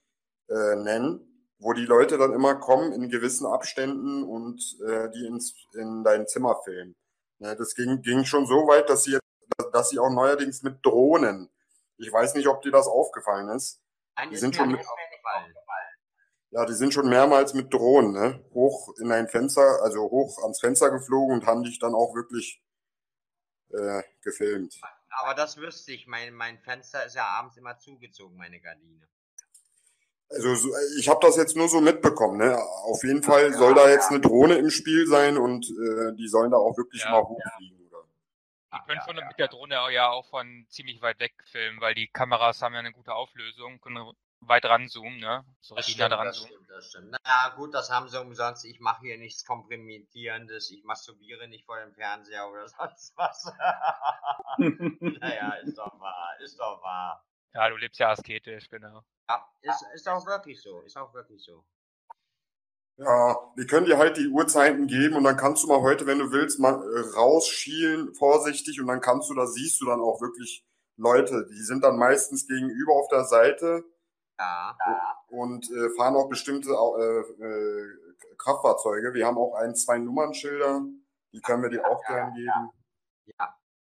äh, 0.48 0.76
nennen, 0.76 1.48
wo 1.58 1.72
die 1.72 1.86
Leute 1.86 2.18
dann 2.18 2.34
immer 2.34 2.56
kommen 2.56 2.92
in 2.92 3.08
gewissen 3.08 3.46
Abständen 3.46 4.24
und 4.24 4.76
äh, 4.86 5.08
die 5.10 5.26
ins, 5.26 5.54
in 5.72 6.04
dein 6.04 6.26
Zimmer 6.26 6.60
filmen? 6.64 6.94
Ja, 7.38 7.54
das 7.54 7.74
ging, 7.74 8.02
ging 8.02 8.24
schon 8.24 8.46
so 8.46 8.66
weit, 8.66 8.90
dass 8.90 9.04
sie 9.04 9.12
jetzt 9.12 9.27
dass 9.72 9.90
sie 9.90 9.98
auch 9.98 10.10
neuerdings 10.10 10.62
mit 10.62 10.84
Drohnen, 10.84 11.50
ich 11.96 12.12
weiß 12.12 12.34
nicht, 12.34 12.46
ob 12.46 12.62
dir 12.62 12.70
das 12.70 12.86
aufgefallen 12.86 13.48
ist, 13.50 13.80
Nein, 14.16 14.30
die 14.30 14.36
sind 14.36 14.54
schon 14.54 14.70
mit, 14.70 14.80
ja, 16.50 16.64
die 16.64 16.74
sind 16.74 16.94
schon 16.94 17.08
mehrmals 17.08 17.54
mit 17.54 17.72
Drohnen, 17.72 18.12
ne, 18.12 18.44
hoch 18.54 18.94
in 18.98 19.12
ein 19.12 19.28
Fenster, 19.28 19.82
also 19.82 20.02
hoch 20.10 20.42
ans 20.42 20.60
Fenster 20.60 20.90
geflogen 20.90 21.40
und 21.40 21.46
haben 21.46 21.62
dich 21.64 21.78
dann 21.78 21.94
auch 21.94 22.14
wirklich 22.14 22.62
äh, 23.70 24.02
gefilmt. 24.22 24.80
Aber 25.20 25.34
das 25.34 25.56
wüsste 25.56 25.92
ich, 25.92 26.06
mein, 26.06 26.34
mein 26.34 26.58
Fenster 26.60 27.04
ist 27.04 27.16
ja 27.16 27.26
abends 27.26 27.56
immer 27.56 27.78
zugezogen, 27.78 28.36
meine 28.36 28.60
Gardine. 28.60 29.08
Also 30.30 30.54
ich 30.98 31.08
habe 31.08 31.20
das 31.26 31.36
jetzt 31.36 31.56
nur 31.56 31.68
so 31.68 31.80
mitbekommen. 31.80 32.36
Ne? 32.36 32.56
Auf 32.84 33.02
jeden 33.02 33.22
Fall 33.22 33.52
soll 33.54 33.74
da 33.74 33.88
jetzt 33.88 34.10
eine 34.10 34.20
Drohne 34.20 34.56
im 34.56 34.70
Spiel 34.70 35.06
sein 35.06 35.38
und 35.38 35.64
äh, 35.66 36.14
die 36.16 36.28
sollen 36.28 36.50
da 36.50 36.58
auch 36.58 36.76
wirklich 36.76 37.02
Ja. 37.02 37.12
mal 37.12 37.24
hochfliegen. 37.24 37.87
Die 38.74 38.78
können 38.86 38.98
ja, 38.98 39.04
von 39.04 39.16
ja, 39.16 39.26
mit 39.26 39.38
der 39.38 39.48
Drohne 39.48 39.74
ja 39.92 40.10
auch 40.10 40.26
von 40.28 40.66
ziemlich 40.68 41.00
weit 41.00 41.18
weg 41.20 41.32
filmen, 41.46 41.80
weil 41.80 41.94
die 41.94 42.08
Kameras 42.08 42.60
haben 42.60 42.74
ja 42.74 42.80
eine 42.80 42.92
gute 42.92 43.14
Auflösung, 43.14 43.80
können 43.80 44.12
weit 44.40 44.64
ranzoomen, 44.66 45.18
ne? 45.18 45.44
So 45.60 45.74
Das 45.74 45.86
richtig 45.86 45.98
nah 45.98 46.06
stimmt, 46.06 46.18
dran 46.18 46.26
das 46.26 46.36
zoomen. 46.36 46.52
stimmt, 46.52 46.70
das 46.70 46.88
stimmt. 46.88 47.16
Na 47.24 47.48
gut, 47.56 47.74
das 47.74 47.90
haben 47.90 48.08
sie 48.08 48.20
umsonst. 48.20 48.64
Ich 48.64 48.78
mache 48.80 49.00
hier 49.02 49.18
nichts 49.18 49.44
Kompromittierendes. 49.44 50.70
Ich 50.70 50.84
masturbiere 50.84 51.48
nicht 51.48 51.64
vor 51.64 51.78
dem 51.80 51.92
Fernseher 51.94 52.48
oder 52.48 52.68
sonst 52.68 53.16
was. 53.16 53.44
naja, 54.58 55.54
ist 55.54 55.76
doch 55.78 55.98
wahr, 55.98 56.36
ist 56.40 56.58
doch 56.58 56.82
wahr. 56.82 57.24
Ja, 57.54 57.68
du 57.68 57.76
lebst 57.76 57.98
ja 57.98 58.10
asketisch, 58.10 58.68
genau. 58.68 59.02
Ja, 59.28 59.44
ist, 59.62 59.84
ist 59.94 60.08
auch 60.08 60.24
wirklich 60.26 60.60
so, 60.60 60.82
ist 60.82 60.96
auch 60.96 61.12
wirklich 61.14 61.42
so. 61.42 61.64
Ja, 62.98 63.36
wir 63.54 63.66
können 63.68 63.86
dir 63.86 63.96
halt 63.96 64.16
die 64.16 64.26
Uhrzeiten 64.26 64.88
geben 64.88 65.14
und 65.14 65.22
dann 65.22 65.36
kannst 65.36 65.62
du 65.62 65.68
mal 65.68 65.80
heute, 65.80 66.04
wenn 66.06 66.18
du 66.18 66.32
willst, 66.32 66.58
mal 66.58 66.74
äh, 66.74 67.16
rausschielen, 67.16 68.12
vorsichtig 68.14 68.80
und 68.80 68.88
dann 68.88 69.00
kannst 69.00 69.30
du, 69.30 69.34
da 69.34 69.46
siehst 69.46 69.80
du 69.80 69.86
dann 69.86 70.00
auch 70.00 70.20
wirklich 70.20 70.66
Leute, 70.96 71.46
die 71.48 71.62
sind 71.62 71.84
dann 71.84 71.96
meistens 71.96 72.48
gegenüber 72.48 72.94
auf 72.94 73.06
der 73.06 73.24
Seite 73.24 73.84
Ja, 74.40 74.76
und 75.28 75.70
äh, 75.70 75.90
fahren 75.96 76.16
auch 76.16 76.28
bestimmte 76.28 76.70
äh, 76.70 77.44
äh, 77.44 77.86
Kraftfahrzeuge. 78.36 79.14
Wir 79.14 79.26
haben 79.26 79.38
auch 79.38 79.54
ein, 79.54 79.76
zwei 79.76 79.98
Nummernschilder, 79.98 80.82
die 81.32 81.40
können 81.40 81.62
wir 81.62 81.70
dir 81.70 81.86
auch 81.88 82.04
gern 82.04 82.34
geben. 82.34 82.70
ja. 83.38 83.54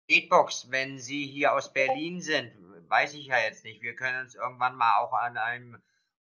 Beatbox, 0.07 0.71
wenn 0.71 0.99
Sie 0.99 1.25
hier 1.25 1.53
aus 1.53 1.71
Berlin 1.71 2.19
sind, 2.19 2.51
weiß 2.89 3.13
ich 3.13 3.27
ja 3.27 3.37
jetzt 3.37 3.63
nicht. 3.63 3.81
Wir 3.81 3.95
können 3.95 4.25
uns 4.25 4.35
irgendwann 4.35 4.75
mal 4.75 4.97
auch 4.99 5.13
an 5.13 5.37
einem 5.37 5.81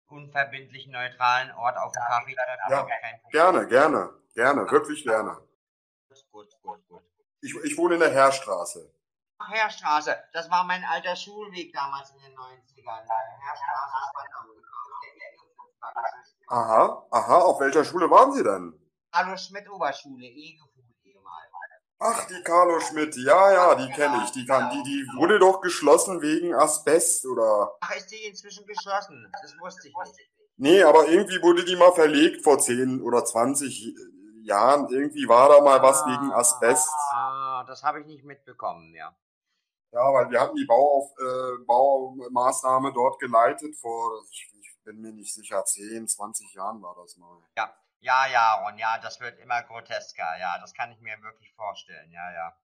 unverbindlichen, 0.08 0.92
neutralen 0.92 1.50
Ort 1.52 1.76
auf 1.78 1.92
dem 1.92 2.02
Kaffee. 2.02 2.36
Ja. 2.68 2.86
Gerne, 3.30 3.66
gerne, 3.66 4.10
gerne, 4.34 4.70
wirklich 4.70 5.04
gerne. 5.04 5.36
Gut, 6.30 6.50
gut, 6.62 6.88
gut. 6.88 7.02
Ich, 7.40 7.54
ich 7.64 7.76
wohne 7.76 7.94
in 7.94 8.00
der 8.00 8.10
Heerstraße. 8.10 8.92
Ach, 9.38 9.50
Heerstraße, 9.50 10.16
das 10.32 10.50
war 10.50 10.64
mein 10.64 10.84
alter 10.84 11.14
Schulweg 11.14 11.72
damals 11.72 12.10
in 12.10 12.18
den 12.20 12.36
90ern. 12.36 13.06
Heerstraße, 13.40 13.96
Spandau. 14.10 14.56
Aha, 16.48 17.06
aha, 17.10 17.38
auf 17.38 17.60
welcher 17.60 17.84
Schule 17.84 18.10
waren 18.10 18.32
Sie 18.32 18.42
denn? 18.42 18.72
Carlo 19.12 19.36
Schmidt 19.36 19.68
Oberschule, 19.68 20.26
Egefuhl 20.26 20.75
ehemals. 20.75 20.75
Ach, 21.98 22.26
die 22.26 22.42
Carlo 22.42 22.78
Schmidt, 22.80 23.16
ja, 23.16 23.52
ja, 23.52 23.74
die 23.74 23.90
kenne 23.92 24.22
ich. 24.24 24.30
Die, 24.32 24.44
kann, 24.44 24.70
die, 24.70 24.82
die 24.82 25.06
wurde 25.16 25.38
doch 25.38 25.62
geschlossen 25.62 26.20
wegen 26.20 26.54
Asbest, 26.54 27.24
oder? 27.24 27.74
Ach, 27.80 27.96
ist 27.96 28.10
die 28.10 28.26
inzwischen 28.26 28.66
geschlossen? 28.66 29.32
Das 29.40 29.54
wusste 29.58 29.88
ich 29.88 29.94
nicht. 29.96 30.30
Nee, 30.58 30.82
aber 30.82 31.08
irgendwie 31.08 31.40
wurde 31.42 31.64
die 31.64 31.76
mal 31.76 31.92
verlegt 31.92 32.42
vor 32.44 32.58
10 32.58 33.00
oder 33.00 33.24
20 33.24 33.94
Jahren. 34.42 34.88
Irgendwie 34.90 35.26
war 35.26 35.48
da 35.48 35.60
mal 35.62 35.82
was 35.82 36.04
wegen 36.06 36.32
Asbest. 36.32 36.88
Ah, 37.12 37.64
das 37.66 37.82
habe 37.82 38.00
ich 38.00 38.06
nicht 38.06 38.24
mitbekommen, 38.24 38.94
ja. 38.94 39.16
Ja, 39.92 40.12
weil 40.12 40.30
wir 40.30 40.40
hatten 40.40 40.56
die 40.56 40.66
Bauauf, 40.66 41.10
äh, 41.18 41.64
Baumaßnahme 41.64 42.92
dort 42.92 43.18
geleitet 43.18 43.74
vor, 43.76 44.22
ich, 44.30 44.50
ich 44.60 44.76
bin 44.84 45.00
mir 45.00 45.12
nicht 45.12 45.32
sicher, 45.32 45.64
10, 45.64 46.06
20 46.06 46.52
Jahren 46.52 46.82
war 46.82 46.94
das 47.00 47.16
mal. 47.16 47.38
Ja, 47.56 47.72
ja, 48.06 48.26
ja, 48.28 48.54
Ron, 48.64 48.78
ja, 48.78 48.98
das 48.98 49.20
wird 49.20 49.38
immer 49.40 49.62
grotesker, 49.64 50.38
ja, 50.38 50.58
das 50.60 50.72
kann 50.74 50.92
ich 50.92 51.00
mir 51.00 51.20
wirklich 51.22 51.52
vorstellen, 51.54 52.10
ja, 52.12 52.32
ja. 52.32 52.56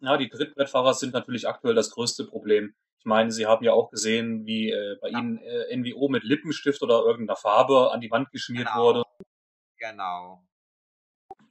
Ja, 0.00 0.16
die 0.16 0.28
Trittbrettfahrer 0.28 0.94
sind 0.94 1.14
natürlich 1.14 1.48
aktuell 1.48 1.74
das 1.74 1.90
größte 1.90 2.24
Problem. 2.24 2.74
Ich 2.98 3.04
meine, 3.04 3.30
Sie 3.30 3.46
haben 3.46 3.64
ja 3.64 3.72
auch 3.72 3.90
gesehen, 3.90 4.44
wie 4.44 4.70
äh, 4.70 4.96
bei 5.00 5.10
ja. 5.10 5.18
Ihnen 5.18 5.38
äh, 5.38 5.76
NWO 5.76 6.08
mit 6.08 6.24
Lippenstift 6.24 6.82
oder 6.82 7.00
irgendeiner 7.04 7.36
Farbe 7.36 7.92
an 7.92 8.00
die 8.00 8.10
Wand 8.10 8.30
geschmiert 8.30 8.66
genau. 8.66 8.82
wurde. 8.82 9.04
Genau. 9.78 10.44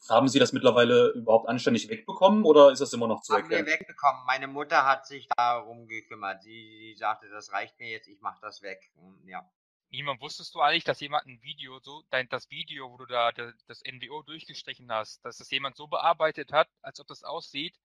Haben 0.09 0.27
Sie 0.27 0.39
das 0.39 0.51
mittlerweile 0.51 1.09
überhaupt 1.11 1.47
anständig 1.47 1.89
wegbekommen 1.89 2.43
oder 2.43 2.71
ist 2.71 2.81
das 2.81 2.91
immer 2.91 3.07
noch 3.07 3.21
zu 3.21 3.33
Haben 3.33 3.43
erkennen? 3.43 3.65
wir 3.65 3.73
wegbekommen. 3.73 4.25
Meine 4.25 4.47
Mutter 4.47 4.85
hat 4.85 5.05
sich 5.05 5.27
darum 5.37 5.87
gekümmert. 5.87 6.43
Sie, 6.43 6.79
sie 6.79 6.95
sagte, 6.95 7.29
das 7.29 7.53
reicht 7.53 7.79
mir 7.79 7.89
jetzt, 7.89 8.07
ich 8.07 8.19
mache 8.19 8.39
das 8.41 8.61
weg. 8.61 8.91
Und, 8.95 9.25
ja. 9.27 9.49
Niemand 9.93 10.21
wusstest 10.21 10.55
du 10.55 10.59
eigentlich, 10.59 10.83
dass 10.83 10.99
jemand 11.01 11.27
ein 11.27 11.39
Video, 11.43 11.79
so 11.79 12.01
dein, 12.09 12.27
das 12.29 12.49
Video, 12.49 12.91
wo 12.91 12.97
du 12.97 13.05
da 13.05 13.31
das 13.31 13.83
NWO 13.85 14.23
durchgestrichen 14.23 14.91
hast, 14.91 15.23
dass 15.23 15.37
das 15.37 15.51
jemand 15.51 15.75
so 15.75 15.85
bearbeitet 15.85 16.51
hat, 16.51 16.67
als 16.81 16.99
ob 16.99 17.05
das 17.05 17.23
aussieht, 17.23 17.79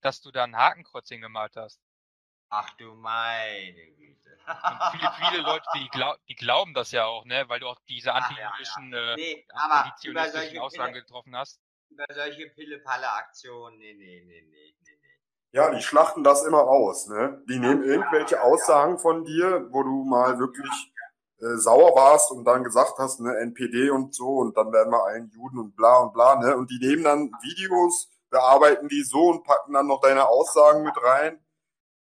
dass 0.00 0.20
du 0.20 0.32
da 0.32 0.42
ein 0.42 0.56
Hakenkreuz 0.56 1.08
hingemalt 1.08 1.54
hast? 1.54 1.80
Ach 2.48 2.74
du 2.74 2.94
meine 2.94 3.86
Güte. 3.92 4.36
Und 4.48 4.98
viele, 4.98 5.12
viele 5.12 5.42
Leute, 5.42 5.64
die, 5.76 5.88
glaub, 5.90 6.18
die 6.26 6.34
glauben 6.34 6.74
das 6.74 6.90
ja 6.90 7.04
auch, 7.04 7.24
ne, 7.24 7.48
weil 7.48 7.60
du 7.60 7.68
auch 7.68 7.78
diese 7.88 8.12
antijüdischen, 8.12 8.92
ja, 8.92 8.98
ja. 8.98 9.12
äh, 9.12 9.16
nee, 9.16 10.58
Aussagen 10.58 10.92
Pille, 10.92 11.04
getroffen 11.04 11.36
hast. 11.36 11.60
Über 11.88 12.06
solche 12.12 12.50
Pille-Palle-Aktionen, 12.50 13.78
nee, 13.78 13.94
nee, 13.94 14.24
nee, 14.26 14.42
nee, 14.42 14.74
nee, 14.80 14.98
nee. 15.00 15.18
Ja, 15.52 15.70
die 15.70 15.82
schlachten 15.82 16.24
das 16.24 16.44
immer 16.44 16.62
aus, 16.62 17.06
ne? 17.06 17.44
Die 17.48 17.60
nehmen 17.60 17.84
irgendwelche 17.84 18.42
Aussagen 18.42 18.98
von 18.98 19.24
dir, 19.24 19.68
wo 19.70 19.84
du 19.84 20.02
mal 20.02 20.40
wirklich 20.40 20.92
äh, 21.40 21.56
sauer 21.56 21.94
warst 21.96 22.30
und 22.30 22.44
dann 22.44 22.64
gesagt 22.64 22.98
hast, 22.98 23.20
ne, 23.20 23.36
NPD 23.38 23.90
und 23.90 24.14
so, 24.14 24.28
und 24.38 24.56
dann 24.56 24.72
werden 24.72 24.92
wir 24.92 25.04
allen 25.04 25.30
Juden 25.30 25.58
und 25.58 25.76
bla 25.76 25.98
und 25.98 26.12
bla, 26.12 26.36
ne? 26.36 26.56
Und 26.56 26.70
die 26.70 26.78
nehmen 26.78 27.04
dann 27.04 27.32
Videos, 27.42 28.08
bearbeiten 28.30 28.88
die 28.88 29.02
so 29.02 29.30
und 29.30 29.44
packen 29.44 29.72
dann 29.72 29.86
noch 29.86 30.00
deine 30.00 30.28
Aussagen 30.28 30.82
mit 30.84 30.96
rein. 31.02 31.44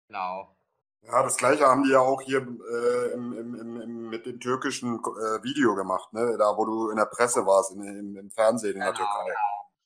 Genau. 0.07 0.55
Ja, 1.01 1.23
das 1.23 1.37
gleiche 1.37 1.65
haben 1.65 1.83
die 1.83 1.91
ja 1.91 1.99
auch 1.99 2.21
hier 2.21 2.39
äh, 2.39 3.11
im, 3.13 3.33
im, 3.33 3.55
im, 3.55 4.09
mit 4.09 4.25
dem 4.25 4.39
türkischen 4.39 4.95
äh, 4.95 5.43
Video 5.43 5.75
gemacht, 5.75 6.11
ne? 6.13 6.35
Da 6.37 6.57
wo 6.57 6.65
du 6.65 6.89
in 6.89 6.97
der 6.97 7.05
Presse 7.05 7.45
warst, 7.45 7.71
in, 7.71 7.81
im, 7.81 8.17
im 8.17 8.29
Fernsehen 8.29 8.73
in 8.73 8.81
der 8.81 8.91
Genau, 8.91 9.05
Türkei. 9.05 9.35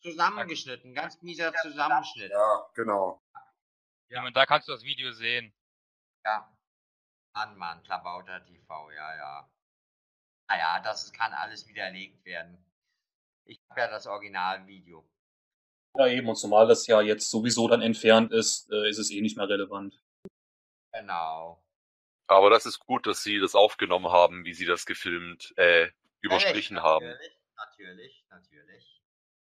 Zusammengeschnitten, 0.02 0.94
ganz 0.94 1.22
mieser 1.22 1.54
Zusammenschnitt. 1.62 2.32
Ja, 2.32 2.66
genau. 2.74 3.22
Ja. 4.10 4.26
Und 4.26 4.36
da 4.36 4.46
kannst 4.46 4.68
du 4.68 4.72
das 4.72 4.84
Video 4.84 5.12
sehen. 5.12 5.54
Ja. 6.26 6.50
Mann, 7.34 7.58
Mann, 7.58 7.84
Klabauter 7.84 8.44
TV, 8.46 8.92
ja, 8.92 9.16
ja. 9.16 9.52
Naja, 10.50 10.80
das 10.82 11.12
kann 11.14 11.34
alles 11.34 11.68
widerlegt 11.68 12.26
werden. 12.26 12.64
Ich 13.46 13.60
habe 13.70 13.82
ja 13.82 13.88
das 13.88 14.08
Originalvideo. 14.08 15.08
Ja, 15.98 16.08
eben, 16.08 16.30
und 16.30 16.36
zumal 16.36 16.68
das 16.68 16.88
ja 16.88 17.02
jetzt 17.02 17.30
sowieso 17.30 17.68
dann 17.68 17.82
entfernt 17.82 18.32
ist, 18.32 18.72
äh, 18.72 18.90
ist 18.90 18.98
es 18.98 19.12
eh 19.12 19.22
nicht 19.22 19.38
mehr 19.38 19.50
relevant. 19.50 20.02
Genau. 20.94 21.64
Aber 22.28 22.50
das 22.50 22.66
ist 22.66 22.80
gut, 22.80 23.08
dass 23.08 23.24
Sie 23.24 23.40
das 23.40 23.56
aufgenommen 23.56 24.12
haben, 24.12 24.46
wie 24.46 24.54
Sie 24.54 24.66
das 24.66 24.86
gefilmt, 24.86 25.54
äh, 25.58 25.90
überstrichen 26.22 26.76
natürlich, 26.76 26.84
haben. 26.84 27.06
Natürlich, 27.06 27.46
natürlich, 27.58 28.26
natürlich. 28.30 29.02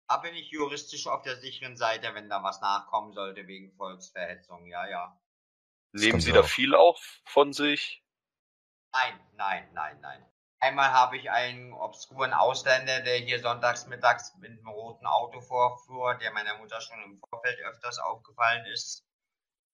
Da 0.07 0.17
bin 0.17 0.35
ich 0.35 0.49
juristisch 0.51 1.07
auf 1.07 1.23
der 1.23 1.37
sicheren 1.37 1.75
Seite, 1.75 2.13
wenn 2.13 2.29
da 2.29 2.43
was 2.43 2.61
nachkommen 2.61 3.13
sollte 3.13 3.47
wegen 3.47 3.71
Volksverhetzung, 3.73 4.67
ja, 4.67 4.87
ja. 4.87 5.19
Nehmen 5.93 6.19
Sie 6.19 6.31
da 6.31 6.41
auch. 6.41 6.45
viel 6.45 6.75
auf 6.75 7.21
von 7.25 7.53
sich? 7.53 8.03
Nein, 8.93 9.19
nein, 9.33 9.69
nein, 9.73 9.99
nein. 10.01 10.25
Einmal 10.59 10.91
habe 10.91 11.17
ich 11.17 11.29
einen 11.29 11.71
obskuren 11.73 12.33
Ausländer, 12.33 13.01
der 13.01 13.17
hier 13.17 13.39
sonntags 13.39 13.85
mittags 13.85 14.35
mit 14.37 14.51
einem 14.51 14.67
roten 14.67 15.05
Auto 15.05 15.39
vorfuhr, 15.39 16.15
der 16.15 16.31
meiner 16.31 16.57
Mutter 16.57 16.81
schon 16.81 17.01
im 17.03 17.19
Vorfeld 17.29 17.59
öfters 17.59 17.99
aufgefallen 17.99 18.65
ist, 18.65 19.05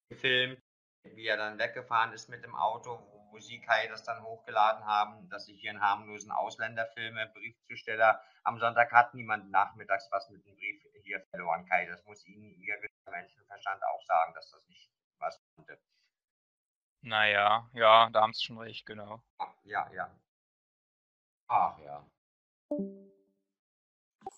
gefilmt, 0.10 0.62
wie 1.04 1.26
er 1.26 1.38
dann 1.38 1.58
weggefahren 1.58 2.12
ist 2.12 2.28
mit 2.28 2.43
dem 2.43 2.54
Auto, 2.56 2.99
wo 3.32 3.39
Sie 3.39 3.62
Kai 3.62 3.88
das 3.88 4.04
dann 4.04 4.23
hochgeladen 4.23 4.86
haben, 4.86 5.30
dass 5.30 5.47
ich 5.47 5.60
hier 5.62 5.71
einen 5.71 5.82
harmlosen 5.82 6.32
Ausländer 6.32 6.86
filme, 6.93 7.28
Briefzusteller. 7.34 8.21
Am 8.43 8.60
Sonntag 8.60 8.91
hat 8.91 9.13
niemand 9.13 9.49
nachmittags 9.52 10.10
was 10.12 10.30
mit 10.30 10.45
dem 10.45 10.56
Brief 10.56 10.84
hier 11.04 11.21
verloren, 11.30 11.65
Kai. 11.65 11.86
Das 11.86 12.04
muss 12.06 12.26
Ihnen 12.26 12.52
Ihr 12.62 12.76
Menschenverstand 13.10 13.82
auch 13.84 14.04
sagen, 14.04 14.34
dass 14.34 14.52
das 14.52 14.67
nicht 14.67 14.91
was 15.17 15.41
konnte. 15.56 15.80
Naja, 17.04 17.70
ja, 17.74 18.10
da 18.12 18.22
haben 18.22 18.34
sie 18.34 18.46
schon 18.46 18.58
recht, 18.58 18.86
genau. 18.86 19.22
Ja, 19.66 19.92
ja. 19.94 20.10
Ach 21.50 21.78
ja. 21.80 22.06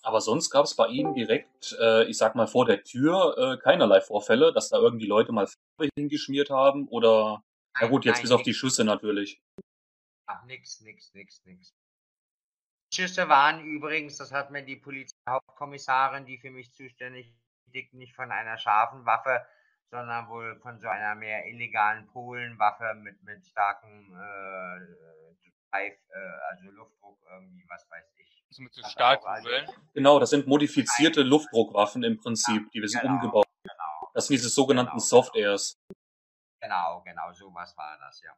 Aber 0.02 0.20
sonst 0.20 0.50
gab 0.50 0.64
es 0.64 0.74
bei 0.74 0.88
Ihnen 0.88 1.14
direkt, 1.14 1.76
äh, 1.80 2.04
ich 2.04 2.18
sag 2.18 2.34
mal, 2.34 2.48
vor 2.48 2.66
der 2.66 2.82
Tür 2.82 3.36
äh, 3.38 3.62
keinerlei 3.62 4.00
Vorfälle, 4.00 4.52
dass 4.52 4.68
da 4.68 4.78
irgendwie 4.78 5.06
Leute 5.06 5.32
mal 5.32 5.46
Farbe 5.46 5.90
hingeschmiert 5.96 6.50
haben 6.50 6.88
oder, 6.88 7.44
ja 7.80 7.86
gut, 7.86 8.04
jetzt 8.04 8.16
Nein, 8.16 8.22
bis 8.22 8.32
auf 8.32 8.42
die 8.42 8.50
nix. 8.50 8.58
Schüsse 8.58 8.84
natürlich. 8.84 9.40
Ach, 10.26 10.44
nix, 10.44 10.80
nix, 10.80 11.14
nix, 11.14 11.44
nix. 11.44 11.72
Schüsse 12.92 13.28
waren 13.28 13.64
übrigens, 13.64 14.16
das 14.16 14.32
hat 14.32 14.50
mir 14.50 14.64
die 14.64 14.76
Polizeihauptkommissarin, 14.76 16.26
die 16.26 16.38
für 16.38 16.50
mich 16.50 16.72
zuständig 16.72 17.28
ist, 17.28 17.94
nicht 17.94 18.14
von 18.14 18.32
einer 18.32 18.58
scharfen 18.58 19.04
Waffe, 19.06 19.46
sondern 19.90 20.28
wohl 20.28 20.56
von 20.60 20.78
so 20.78 20.88
einer 20.88 21.14
mehr 21.14 21.46
illegalen 21.46 22.06
Polenwaffe 22.08 22.94
mit, 22.94 23.22
mit 23.22 23.46
starkem 23.46 24.12
äh, 24.14 24.80
Drive, 25.70 25.98
äh, 26.10 26.50
also 26.50 26.70
Luftdruck 26.70 27.18
irgendwie, 27.30 27.64
was 27.68 27.88
weiß 27.90 28.04
ich. 28.18 28.44
So 28.50 28.62
mit 28.62 28.72
so 28.74 28.82
Stahlkugeln. 28.84 29.66
Genau, 29.94 30.18
das 30.18 30.30
sind 30.30 30.46
modifizierte 30.46 31.22
Luftdruckwaffen 31.22 32.02
im 32.04 32.16
Prinzip, 32.18 32.70
die 32.72 32.80
wir 32.80 32.88
sind 32.88 33.02
Genau, 33.02 33.14
umgebaut. 33.14 33.46
Genau, 33.62 34.10
Das 34.14 34.26
sind 34.26 34.34
diese 34.34 34.48
sogenannten 34.48 34.92
Genau. 34.92 35.00
Soft-Airs. 35.04 35.76
genau, 36.60 37.02
genau, 37.04 37.32
sowas 37.32 37.76
war 37.76 37.98
das, 37.98 38.22
ja. 38.22 38.32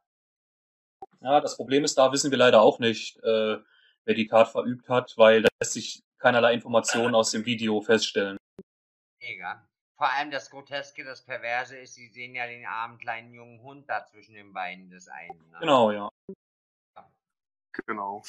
Ja, 1.21 1.41
das 1.41 1.55
Problem 1.57 1.83
ist, 1.83 1.97
da 1.97 2.11
wissen 2.11 2.31
wir 2.31 2.37
leider 2.37 2.61
auch 2.61 2.79
nicht, 2.79 3.17
äh, 3.23 3.57
wer 4.05 4.15
die 4.15 4.27
Tat 4.27 4.47
verübt 4.49 4.87
hat, 4.89 5.13
weil 5.17 5.41
da 5.43 5.49
lässt 5.61 5.73
sich 5.73 6.01
keinerlei 6.17 6.53
Informationen 6.53 7.13
aus 7.15 7.31
dem 7.31 7.45
Video 7.45 7.81
feststellen. 7.81 8.37
Mega. 9.21 9.68
Vor 9.99 10.09
allem 10.09 10.31
das 10.31 10.49
Groteske, 10.49 11.03
das 11.03 11.21
Perverse 11.25 11.77
ist, 11.77 11.95
Sie 11.95 12.07
sehen 12.07 12.33
ja 12.33 12.47
den 12.47 12.65
armen 12.65 12.97
kleinen 12.99 13.33
jungen 13.33 13.61
Hund 13.61 13.89
da 13.89 14.05
zwischen 14.05 14.33
den 14.33 14.53
Beinen 14.53 14.89
des 14.89 15.09
einen. 15.09 15.49
Ne? 15.51 15.57
Genau, 15.59 15.91
ja. 15.91 16.09
Genau. 17.85 18.23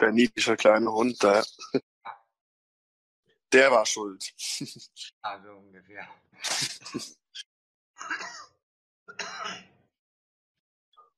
Der 0.00 0.12
niedliche 0.12 0.56
kleine 0.56 0.92
Hund, 0.92 1.20
der, 1.20 1.44
der 3.52 3.72
war 3.72 3.84
schuld. 3.86 4.32
Also 5.20 5.50
ungefähr. 5.50 6.08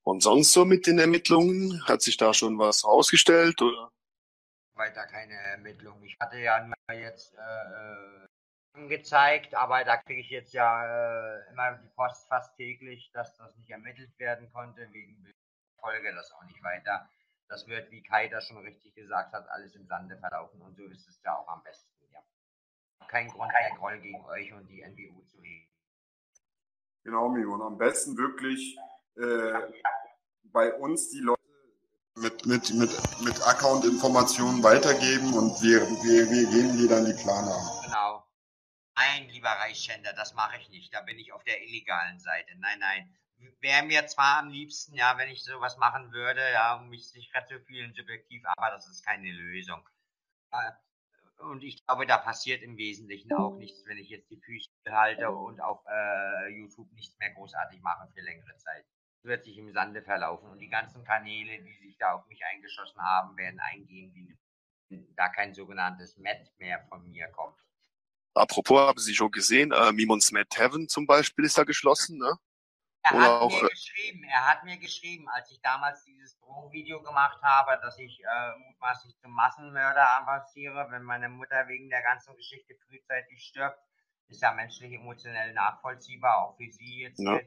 Und 0.05 0.23
sonst 0.23 0.55
so 0.55 0.65
mit 0.65 0.87
den 0.87 1.01
Ermittlungen? 1.01 1.87
Hat 1.87 2.01
sich 2.01 2.17
da 2.17 2.33
schon 2.33 2.59
was 2.59 2.87
rausgestellt 2.87 3.61
oder? 3.61 3.93
Weiter 4.73 5.07
keine 5.07 5.35
Ermittlung. 5.35 6.03
Ich 6.03 6.17
hatte 6.19 6.39
ja 6.39 6.65
nur 6.65 6.75
jetzt 6.97 7.35
äh, 7.35 7.39
äh, 7.39 8.27
angezeigt, 8.75 9.55
aber 9.55 9.85
da 9.85 9.97
kriege 9.97 10.21
ich 10.21 10.31
jetzt 10.31 10.53
ja 10.53 10.85
äh, 10.85 11.51
immer 11.51 11.73
die 11.79 11.89
Post 11.89 12.29
fast 12.29 12.57
täglich, 12.57 13.11
dass 13.13 13.37
das 13.37 13.57
nicht 13.57 13.71
ermittelt 13.71 14.19
werden 14.19 14.51
konnte, 14.53 14.89
wegen 14.93 15.17
Folge 15.79 16.15
das 16.15 16.33
auch 16.33 16.45
nicht 16.45 16.63
weiter. 16.63 17.09
Das 17.49 17.67
wird, 17.67 17.91
wie 17.91 18.03
Kai 18.03 18.29
das 18.29 18.47
schon 18.47 18.59
richtig 18.59 18.95
gesagt 18.95 19.33
hat, 19.33 19.49
alles 19.51 19.75
im 19.75 19.87
Sande 19.87 20.17
verlaufen 20.17 20.63
und 20.63 20.77
so 20.77 20.85
ist 20.87 21.07
es 21.09 21.21
ja 21.23 21.37
auch 21.37 21.49
am 21.49 21.63
besten, 21.63 21.91
ja. 22.11 22.21
Kein 23.09 23.29
Grund, 23.29 23.53
kein 23.53 23.77
Groll 23.77 24.01
gegen 24.01 24.25
euch 24.25 24.53
und 24.53 24.67
die 24.69 24.81
NWU 24.81 25.23
zu 25.25 25.43
hegen. 25.43 25.69
Genau, 27.05 27.29
Mio. 27.29 27.55
Und 27.55 27.63
am 27.63 27.77
besten 27.77 28.17
wirklich 28.17 28.79
äh, 29.17 29.61
bei 30.45 30.73
uns 30.75 31.11
die 31.11 31.21
Leute 31.21 31.43
mit, 32.17 32.47
mit, 32.47 32.75
mit, 32.75 32.91
mit 33.25 33.47
Account-Informationen 33.47 34.63
weitergeben 34.63 35.35
und 35.35 35.61
wir, 35.63 35.81
wir, 35.81 36.31
wir 36.31 36.47
geben 36.51 36.79
dir 36.79 36.89
dann 36.89 37.05
die 37.05 37.15
Plane 37.15 37.53
an. 37.53 37.83
Genau. 37.85 38.02
Nein, 38.95 39.29
lieber 39.31 39.49
Reichschänder, 39.49 40.13
das 40.13 40.35
mache 40.35 40.59
ich 40.59 40.69
nicht. 40.71 40.93
Da 40.95 41.01
bin 41.03 41.19
ich 41.19 41.33
auf 41.33 41.45
der 41.45 41.63
illegalen 41.63 42.19
Seite. 42.19 42.55
Nein, 42.59 42.79
nein. 42.79 43.17
wäre 43.61 43.85
mir 43.85 44.07
zwar 44.07 44.39
am 44.39 44.51
liebsten, 44.51 44.95
ja, 44.95 45.17
wenn 45.19 45.31
ich 45.31 45.43
sowas 45.43 45.77
machen 45.79 46.13
würde, 46.13 46.41
ja, 46.53 46.77
um 46.77 46.89
mich 46.89 47.09
sicher 47.11 47.45
zu 47.47 47.61
fühlen, 47.61 47.95
subjektiv, 47.95 48.43
aber 48.45 48.71
das 48.71 48.87
ist 48.89 49.05
keine 49.05 49.31
Lösung. 49.31 49.89
Äh, 50.53 50.73
und 51.39 51.65
ich 51.65 51.85
glaube, 51.85 52.07
da 52.07 52.19
passiert 52.19 52.63
im 52.63 52.77
Wesentlichen 52.77 53.33
auch 53.33 53.57
nichts, 53.57 53.85
wenn 53.87 53.99
ich 53.99 54.09
jetzt 54.11 54.31
die 54.31 54.41
Füße 54.41 54.71
halte 54.91 55.31
und 55.31 55.61
auf 55.61 55.85
äh, 55.89 56.49
YouTube 56.49 56.93
nichts 56.93 57.19
mehr 57.19 57.33
großartig 57.33 57.81
mache 57.81 58.09
für 58.15 58.21
längere 58.21 58.57
Zeit. 58.59 58.85
Es 59.19 59.25
wird 59.25 59.45
sich 59.45 59.57
im 59.57 59.73
Sande 59.73 60.03
verlaufen 60.03 60.51
und 60.51 60.59
die 60.59 60.69
ganzen 60.69 61.05
Kanäle, 61.05 61.63
die 61.63 61.77
sich 61.79 61.97
da 61.99 62.13
auf 62.13 62.27
mich 62.27 62.45
eingeschossen 62.45 63.01
haben, 63.03 63.37
werden 63.37 63.61
eingehen, 63.61 64.13
wie 64.15 64.37
da 65.17 65.29
kein 65.29 65.55
sogenanntes 65.55 66.17
Met 66.19 66.53
mehr 66.59 66.85
von 66.89 67.11
mir 67.11 67.29
kommt. 67.29 67.59
Apropos, 68.35 68.81
haben 68.81 68.99
Sie 68.99 69.15
schon 69.15 69.31
gesehen, 69.31 69.73
äh, 69.73 69.93
Mimons 69.93 70.33
Mad 70.33 70.49
Heaven 70.55 70.89
zum 70.89 71.07
Beispiel 71.07 71.45
ist 71.45 71.59
da 71.59 71.65
geschlossen, 71.65 72.19
ne? 72.19 72.39
Er 73.05 73.15
Oder 73.15 73.25
hat 73.25 73.31
auch, 73.31 73.51
mir 73.51 73.67
äh, 73.67 73.69
geschrieben, 73.71 74.25
er 74.25 74.47
hat 74.47 74.65
mir 74.65 74.79
geschrieben, 74.79 75.29
als 75.29 75.51
ich 75.51 75.61
damals 75.61 76.05
dieses 76.05 76.39
Drogenvideo 76.39 77.03
gemacht 77.03 77.43
habe, 77.43 77.81
dass 77.83 77.99
ich 77.99 78.23
äh, 78.23 78.59
mutmaßlich 78.69 79.17
zum 79.19 79.33
Massenmörder 79.33 80.09
avanciere, 80.21 80.87
wenn 80.91 81.03
meine 81.03 81.29
Mutter 81.29 81.67
wegen 81.67 81.91
der 81.91 82.03
ganzen 82.03 82.37
Geschichte 82.37 82.77
frühzeitig 82.87 83.45
stirbt. 83.45 83.79
Ist 84.29 84.41
ja 84.41 84.53
menschlich 84.53 84.93
emotionell 84.95 85.53
nachvollziehbar, 85.53 86.39
auch 86.39 86.57
für 86.57 86.71
Sie 86.71 87.01
jetzt 87.03 87.19
ja. 87.19 87.41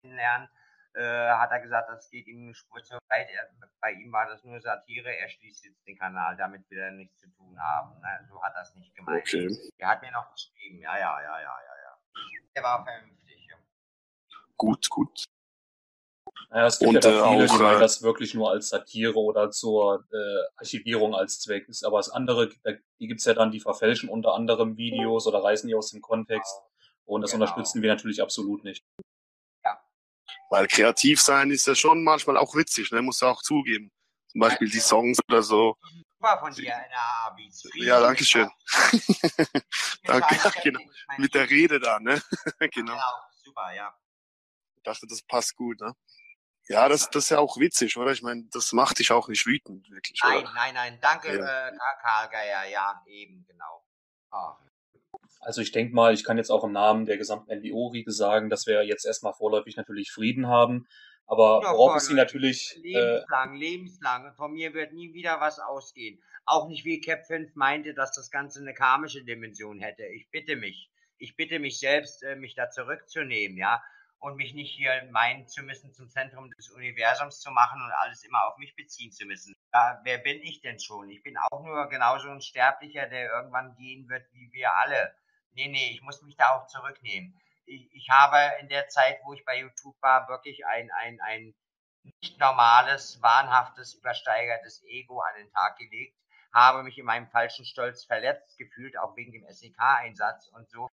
kennenlernen. 0.00 0.48
Äh, 0.94 1.28
hat 1.30 1.50
er 1.50 1.60
gesagt, 1.60 1.90
das 1.90 2.08
geht 2.08 2.28
ihm 2.28 2.44
eine 2.44 2.54
Spur 2.54 2.80
zu 2.82 2.94
weit. 3.08 3.28
Er, 3.28 3.48
bei 3.80 3.92
ihm 3.92 4.12
war 4.12 4.26
das 4.26 4.44
nur 4.44 4.60
Satire. 4.60 5.16
Er 5.16 5.28
schließt 5.28 5.64
jetzt 5.64 5.84
den 5.86 5.98
Kanal, 5.98 6.36
damit 6.36 6.70
will 6.70 6.78
er 6.78 6.92
nichts 6.92 7.18
zu 7.18 7.28
tun 7.30 7.58
haben. 7.60 8.00
Ne? 8.00 8.26
So 8.28 8.40
hat 8.40 8.54
er 8.54 8.62
es 8.62 8.74
nicht 8.76 8.94
gemeint. 8.94 9.22
Okay. 9.26 9.48
Er 9.78 9.88
hat 9.88 10.02
mir 10.02 10.12
noch 10.12 10.32
geschrieben, 10.32 10.78
ja, 10.78 10.96
ja, 10.96 11.20
ja, 11.20 11.40
ja, 11.40 11.58
ja, 11.66 11.74
ja. 11.82 11.98
Er 12.54 12.62
war 12.62 12.84
vernünftig. 12.84 13.46
Ja. 13.50 13.56
Gut, 14.56 14.88
gut. 14.88 15.24
Naja, 16.50 16.66
es 16.66 16.78
gibt 16.78 16.88
und, 16.90 16.94
ja 16.94 17.00
da 17.00 17.08
viele, 17.08 17.44
äh, 17.44 17.48
auch, 17.48 17.56
die 17.56 17.62
meinen 17.62 17.80
das 17.80 18.02
wirklich 18.02 18.34
nur 18.34 18.50
als 18.50 18.68
Satire 18.68 19.18
oder 19.18 19.50
zur 19.50 20.04
äh, 20.12 20.56
Archivierung 20.56 21.16
als 21.16 21.40
Zweck 21.40 21.68
ist. 21.68 21.84
Aber 21.84 21.96
das 21.96 22.10
andere, 22.10 22.50
die 23.00 23.08
gibt's 23.08 23.24
ja 23.24 23.34
dann, 23.34 23.50
die 23.50 23.58
verfälschen 23.58 24.08
unter 24.08 24.34
anderem 24.34 24.76
Videos 24.76 25.26
oder 25.26 25.42
reißen 25.42 25.66
die 25.66 25.74
aus 25.74 25.90
dem 25.90 26.00
Kontext. 26.00 26.56
Und 27.04 27.22
das 27.22 27.32
genau. 27.32 27.44
unterstützen 27.44 27.82
wir 27.82 27.90
natürlich 27.90 28.22
absolut 28.22 28.62
nicht. 28.62 28.84
Weil 30.54 30.68
kreativ 30.68 31.20
sein 31.20 31.50
ist 31.50 31.66
ja 31.66 31.74
schon 31.74 32.04
manchmal 32.04 32.36
auch 32.36 32.54
witzig, 32.54 32.92
ne? 32.92 33.02
muss 33.02 33.20
ja 33.20 33.26
auch 33.26 33.42
zugeben. 33.42 33.90
Zum 34.28 34.40
Beispiel 34.40 34.70
die 34.70 34.78
Songs 34.78 35.18
oder 35.28 35.42
so. 35.42 35.76
Super 36.12 36.38
von 36.38 36.54
dir, 36.54 36.76
Anna 36.76 37.36
Ja, 37.74 38.00
danke 38.00 38.24
schön. 38.24 38.48
danke, 40.04 40.52
genau. 40.62 40.78
Mit 41.18 41.34
der 41.34 41.50
Rede 41.50 41.80
da, 41.80 41.98
ne? 41.98 42.22
genau. 42.70 42.92
genau. 42.92 43.12
Super, 43.42 43.74
ja. 43.74 43.92
Ich 44.76 44.84
dachte, 44.84 45.08
das 45.08 45.22
passt 45.22 45.56
gut, 45.56 45.80
ne? 45.80 45.92
Ja, 46.68 46.88
das, 46.88 47.10
das 47.10 47.24
ist 47.24 47.30
ja 47.30 47.40
auch 47.40 47.58
witzig, 47.58 47.96
oder? 47.96 48.12
Ich 48.12 48.22
meine, 48.22 48.44
das 48.52 48.72
macht 48.72 49.00
dich 49.00 49.10
auch 49.10 49.26
nicht 49.26 49.46
wütend, 49.46 49.90
wirklich. 49.90 50.20
Nein, 50.22 50.38
oder? 50.38 50.52
nein, 50.52 50.74
nein. 50.74 50.98
Danke, 51.00 51.36
ja. 51.36 51.68
äh, 51.68 51.72
Karl 52.00 52.28
Geier, 52.28 52.64
ja, 52.66 53.02
eben, 53.08 53.44
genau. 53.44 53.84
Ach. 54.30 54.56
Also 55.44 55.60
ich 55.60 55.72
denke 55.72 55.94
mal, 55.94 56.14
ich 56.14 56.24
kann 56.24 56.38
jetzt 56.38 56.50
auch 56.50 56.64
im 56.64 56.72
Namen 56.72 57.04
der 57.04 57.18
gesamten 57.18 57.50
NWO-Riege 57.50 58.12
sagen, 58.12 58.48
dass 58.48 58.66
wir 58.66 58.82
jetzt 58.82 59.04
erstmal 59.04 59.34
vorläufig 59.34 59.76
natürlich 59.76 60.10
Frieden 60.10 60.48
haben. 60.48 60.86
Aber 61.26 61.60
ja, 61.62 61.72
worauf 61.72 61.96
es 61.96 62.06
sie 62.06 62.14
natürlich. 62.14 62.78
Lebenslang, 62.82 63.54
äh, 63.54 63.58
lebenslang. 63.58 64.34
Von 64.34 64.52
mir 64.52 64.74
wird 64.74 64.92
nie 64.92 65.12
wieder 65.14 65.40
was 65.40 65.58
ausgehen. 65.58 66.22
Auch 66.44 66.68
nicht 66.68 66.84
wie 66.84 67.00
Cap 67.00 67.26
5 67.26 67.54
meinte, 67.54 67.94
dass 67.94 68.12
das 68.12 68.30
Ganze 68.30 68.60
eine 68.60 68.74
karmische 68.74 69.24
Dimension 69.24 69.78
hätte. 69.78 70.04
Ich 70.04 70.30
bitte 70.30 70.56
mich. 70.56 70.90
Ich 71.18 71.36
bitte 71.36 71.58
mich 71.58 71.78
selbst, 71.78 72.22
äh, 72.22 72.36
mich 72.36 72.54
da 72.54 72.70
zurückzunehmen, 72.70 73.56
ja. 73.56 73.82
Und 74.18 74.36
mich 74.36 74.54
nicht 74.54 74.74
hier 74.74 74.90
meinen 75.10 75.46
zu 75.46 75.62
müssen, 75.62 75.92
zum 75.92 76.08
Zentrum 76.08 76.50
des 76.52 76.70
Universums 76.70 77.40
zu 77.40 77.50
machen 77.50 77.80
und 77.82 77.92
alles 78.02 78.24
immer 78.24 78.46
auf 78.46 78.56
mich 78.56 78.74
beziehen 78.74 79.12
zu 79.12 79.26
müssen. 79.26 79.54
Ja, 79.72 80.00
wer 80.04 80.18
bin 80.18 80.40
ich 80.42 80.60
denn 80.60 80.78
schon? 80.78 81.10
Ich 81.10 81.22
bin 81.22 81.36
auch 81.36 81.62
nur 81.62 81.88
genauso 81.88 82.30
ein 82.30 82.40
Sterblicher, 82.40 83.06
der 83.06 83.30
irgendwann 83.30 83.74
gehen 83.76 84.08
wird 84.08 84.24
wie 84.32 84.50
wir 84.52 84.74
alle 84.76 85.14
nee, 85.54 85.68
nee, 85.68 85.90
ich 85.92 86.02
muss 86.02 86.22
mich 86.22 86.36
da 86.36 86.50
auch 86.50 86.66
zurücknehmen. 86.66 87.38
Ich, 87.66 87.90
ich 87.92 88.08
habe 88.10 88.38
in 88.60 88.68
der 88.68 88.88
Zeit, 88.88 89.18
wo 89.24 89.32
ich 89.32 89.44
bei 89.44 89.58
YouTube 89.58 89.96
war, 90.02 90.28
wirklich 90.28 90.66
ein, 90.66 90.90
ein, 90.92 91.20
ein 91.22 91.54
nicht 92.20 92.38
normales, 92.38 93.20
wahnhaftes, 93.22 93.94
übersteigertes 93.94 94.82
Ego 94.84 95.20
an 95.20 95.36
den 95.38 95.50
Tag 95.50 95.78
gelegt, 95.78 96.16
habe 96.52 96.82
mich 96.82 96.98
in 96.98 97.06
meinem 97.06 97.28
falschen 97.28 97.64
Stolz 97.64 98.04
verletzt 98.04 98.58
gefühlt, 98.58 98.98
auch 98.98 99.16
wegen 99.16 99.32
dem 99.32 99.46
SEK-Einsatz 99.48 100.48
und 100.48 100.68
so, 100.70 100.90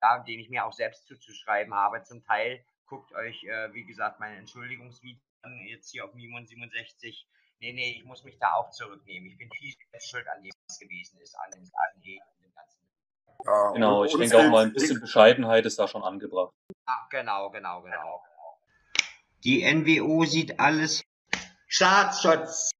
ja, 0.00 0.18
den 0.20 0.40
ich 0.40 0.48
mir 0.48 0.64
auch 0.64 0.72
selbst 0.72 1.06
zuzuschreiben 1.06 1.74
habe. 1.74 2.02
Zum 2.02 2.24
Teil 2.24 2.64
guckt 2.86 3.12
euch, 3.12 3.44
äh, 3.44 3.72
wie 3.74 3.84
gesagt, 3.84 4.20
meine 4.20 4.38
Entschuldigungsvideo 4.38 5.20
jetzt 5.66 5.90
hier 5.90 6.04
auf 6.04 6.14
Mimon 6.14 6.46
67. 6.46 7.26
Nee, 7.60 7.72
nee, 7.72 7.92
ich 7.92 8.04
muss 8.04 8.24
mich 8.24 8.38
da 8.38 8.54
auch 8.54 8.70
zurücknehmen. 8.70 9.30
Ich 9.30 9.38
bin 9.38 9.50
viel 9.52 9.74
schuld 10.00 10.26
an 10.28 10.42
dem, 10.42 10.52
was 10.66 10.78
gewesen 10.78 11.20
ist, 11.20 11.34
an 11.36 11.50
den, 11.52 11.60
an 11.60 12.00
den 12.00 12.20
ja, 13.44 13.70
genau, 13.72 14.04
ich 14.04 14.16
denke 14.16 14.38
auch 14.38 14.50
mal 14.50 14.64
ein 14.64 14.72
bisschen 14.72 15.00
Bescheidenheit 15.00 15.66
ist 15.66 15.78
da 15.78 15.88
schon 15.88 16.02
angebracht. 16.02 16.52
Ja, 16.86 17.06
genau, 17.10 17.50
genau, 17.50 17.82
genau. 17.82 18.22
Die 19.44 19.62
NWO 19.62 20.24
sieht 20.24 20.58
alles 20.58 21.04
Staatsschutz. 21.66 22.70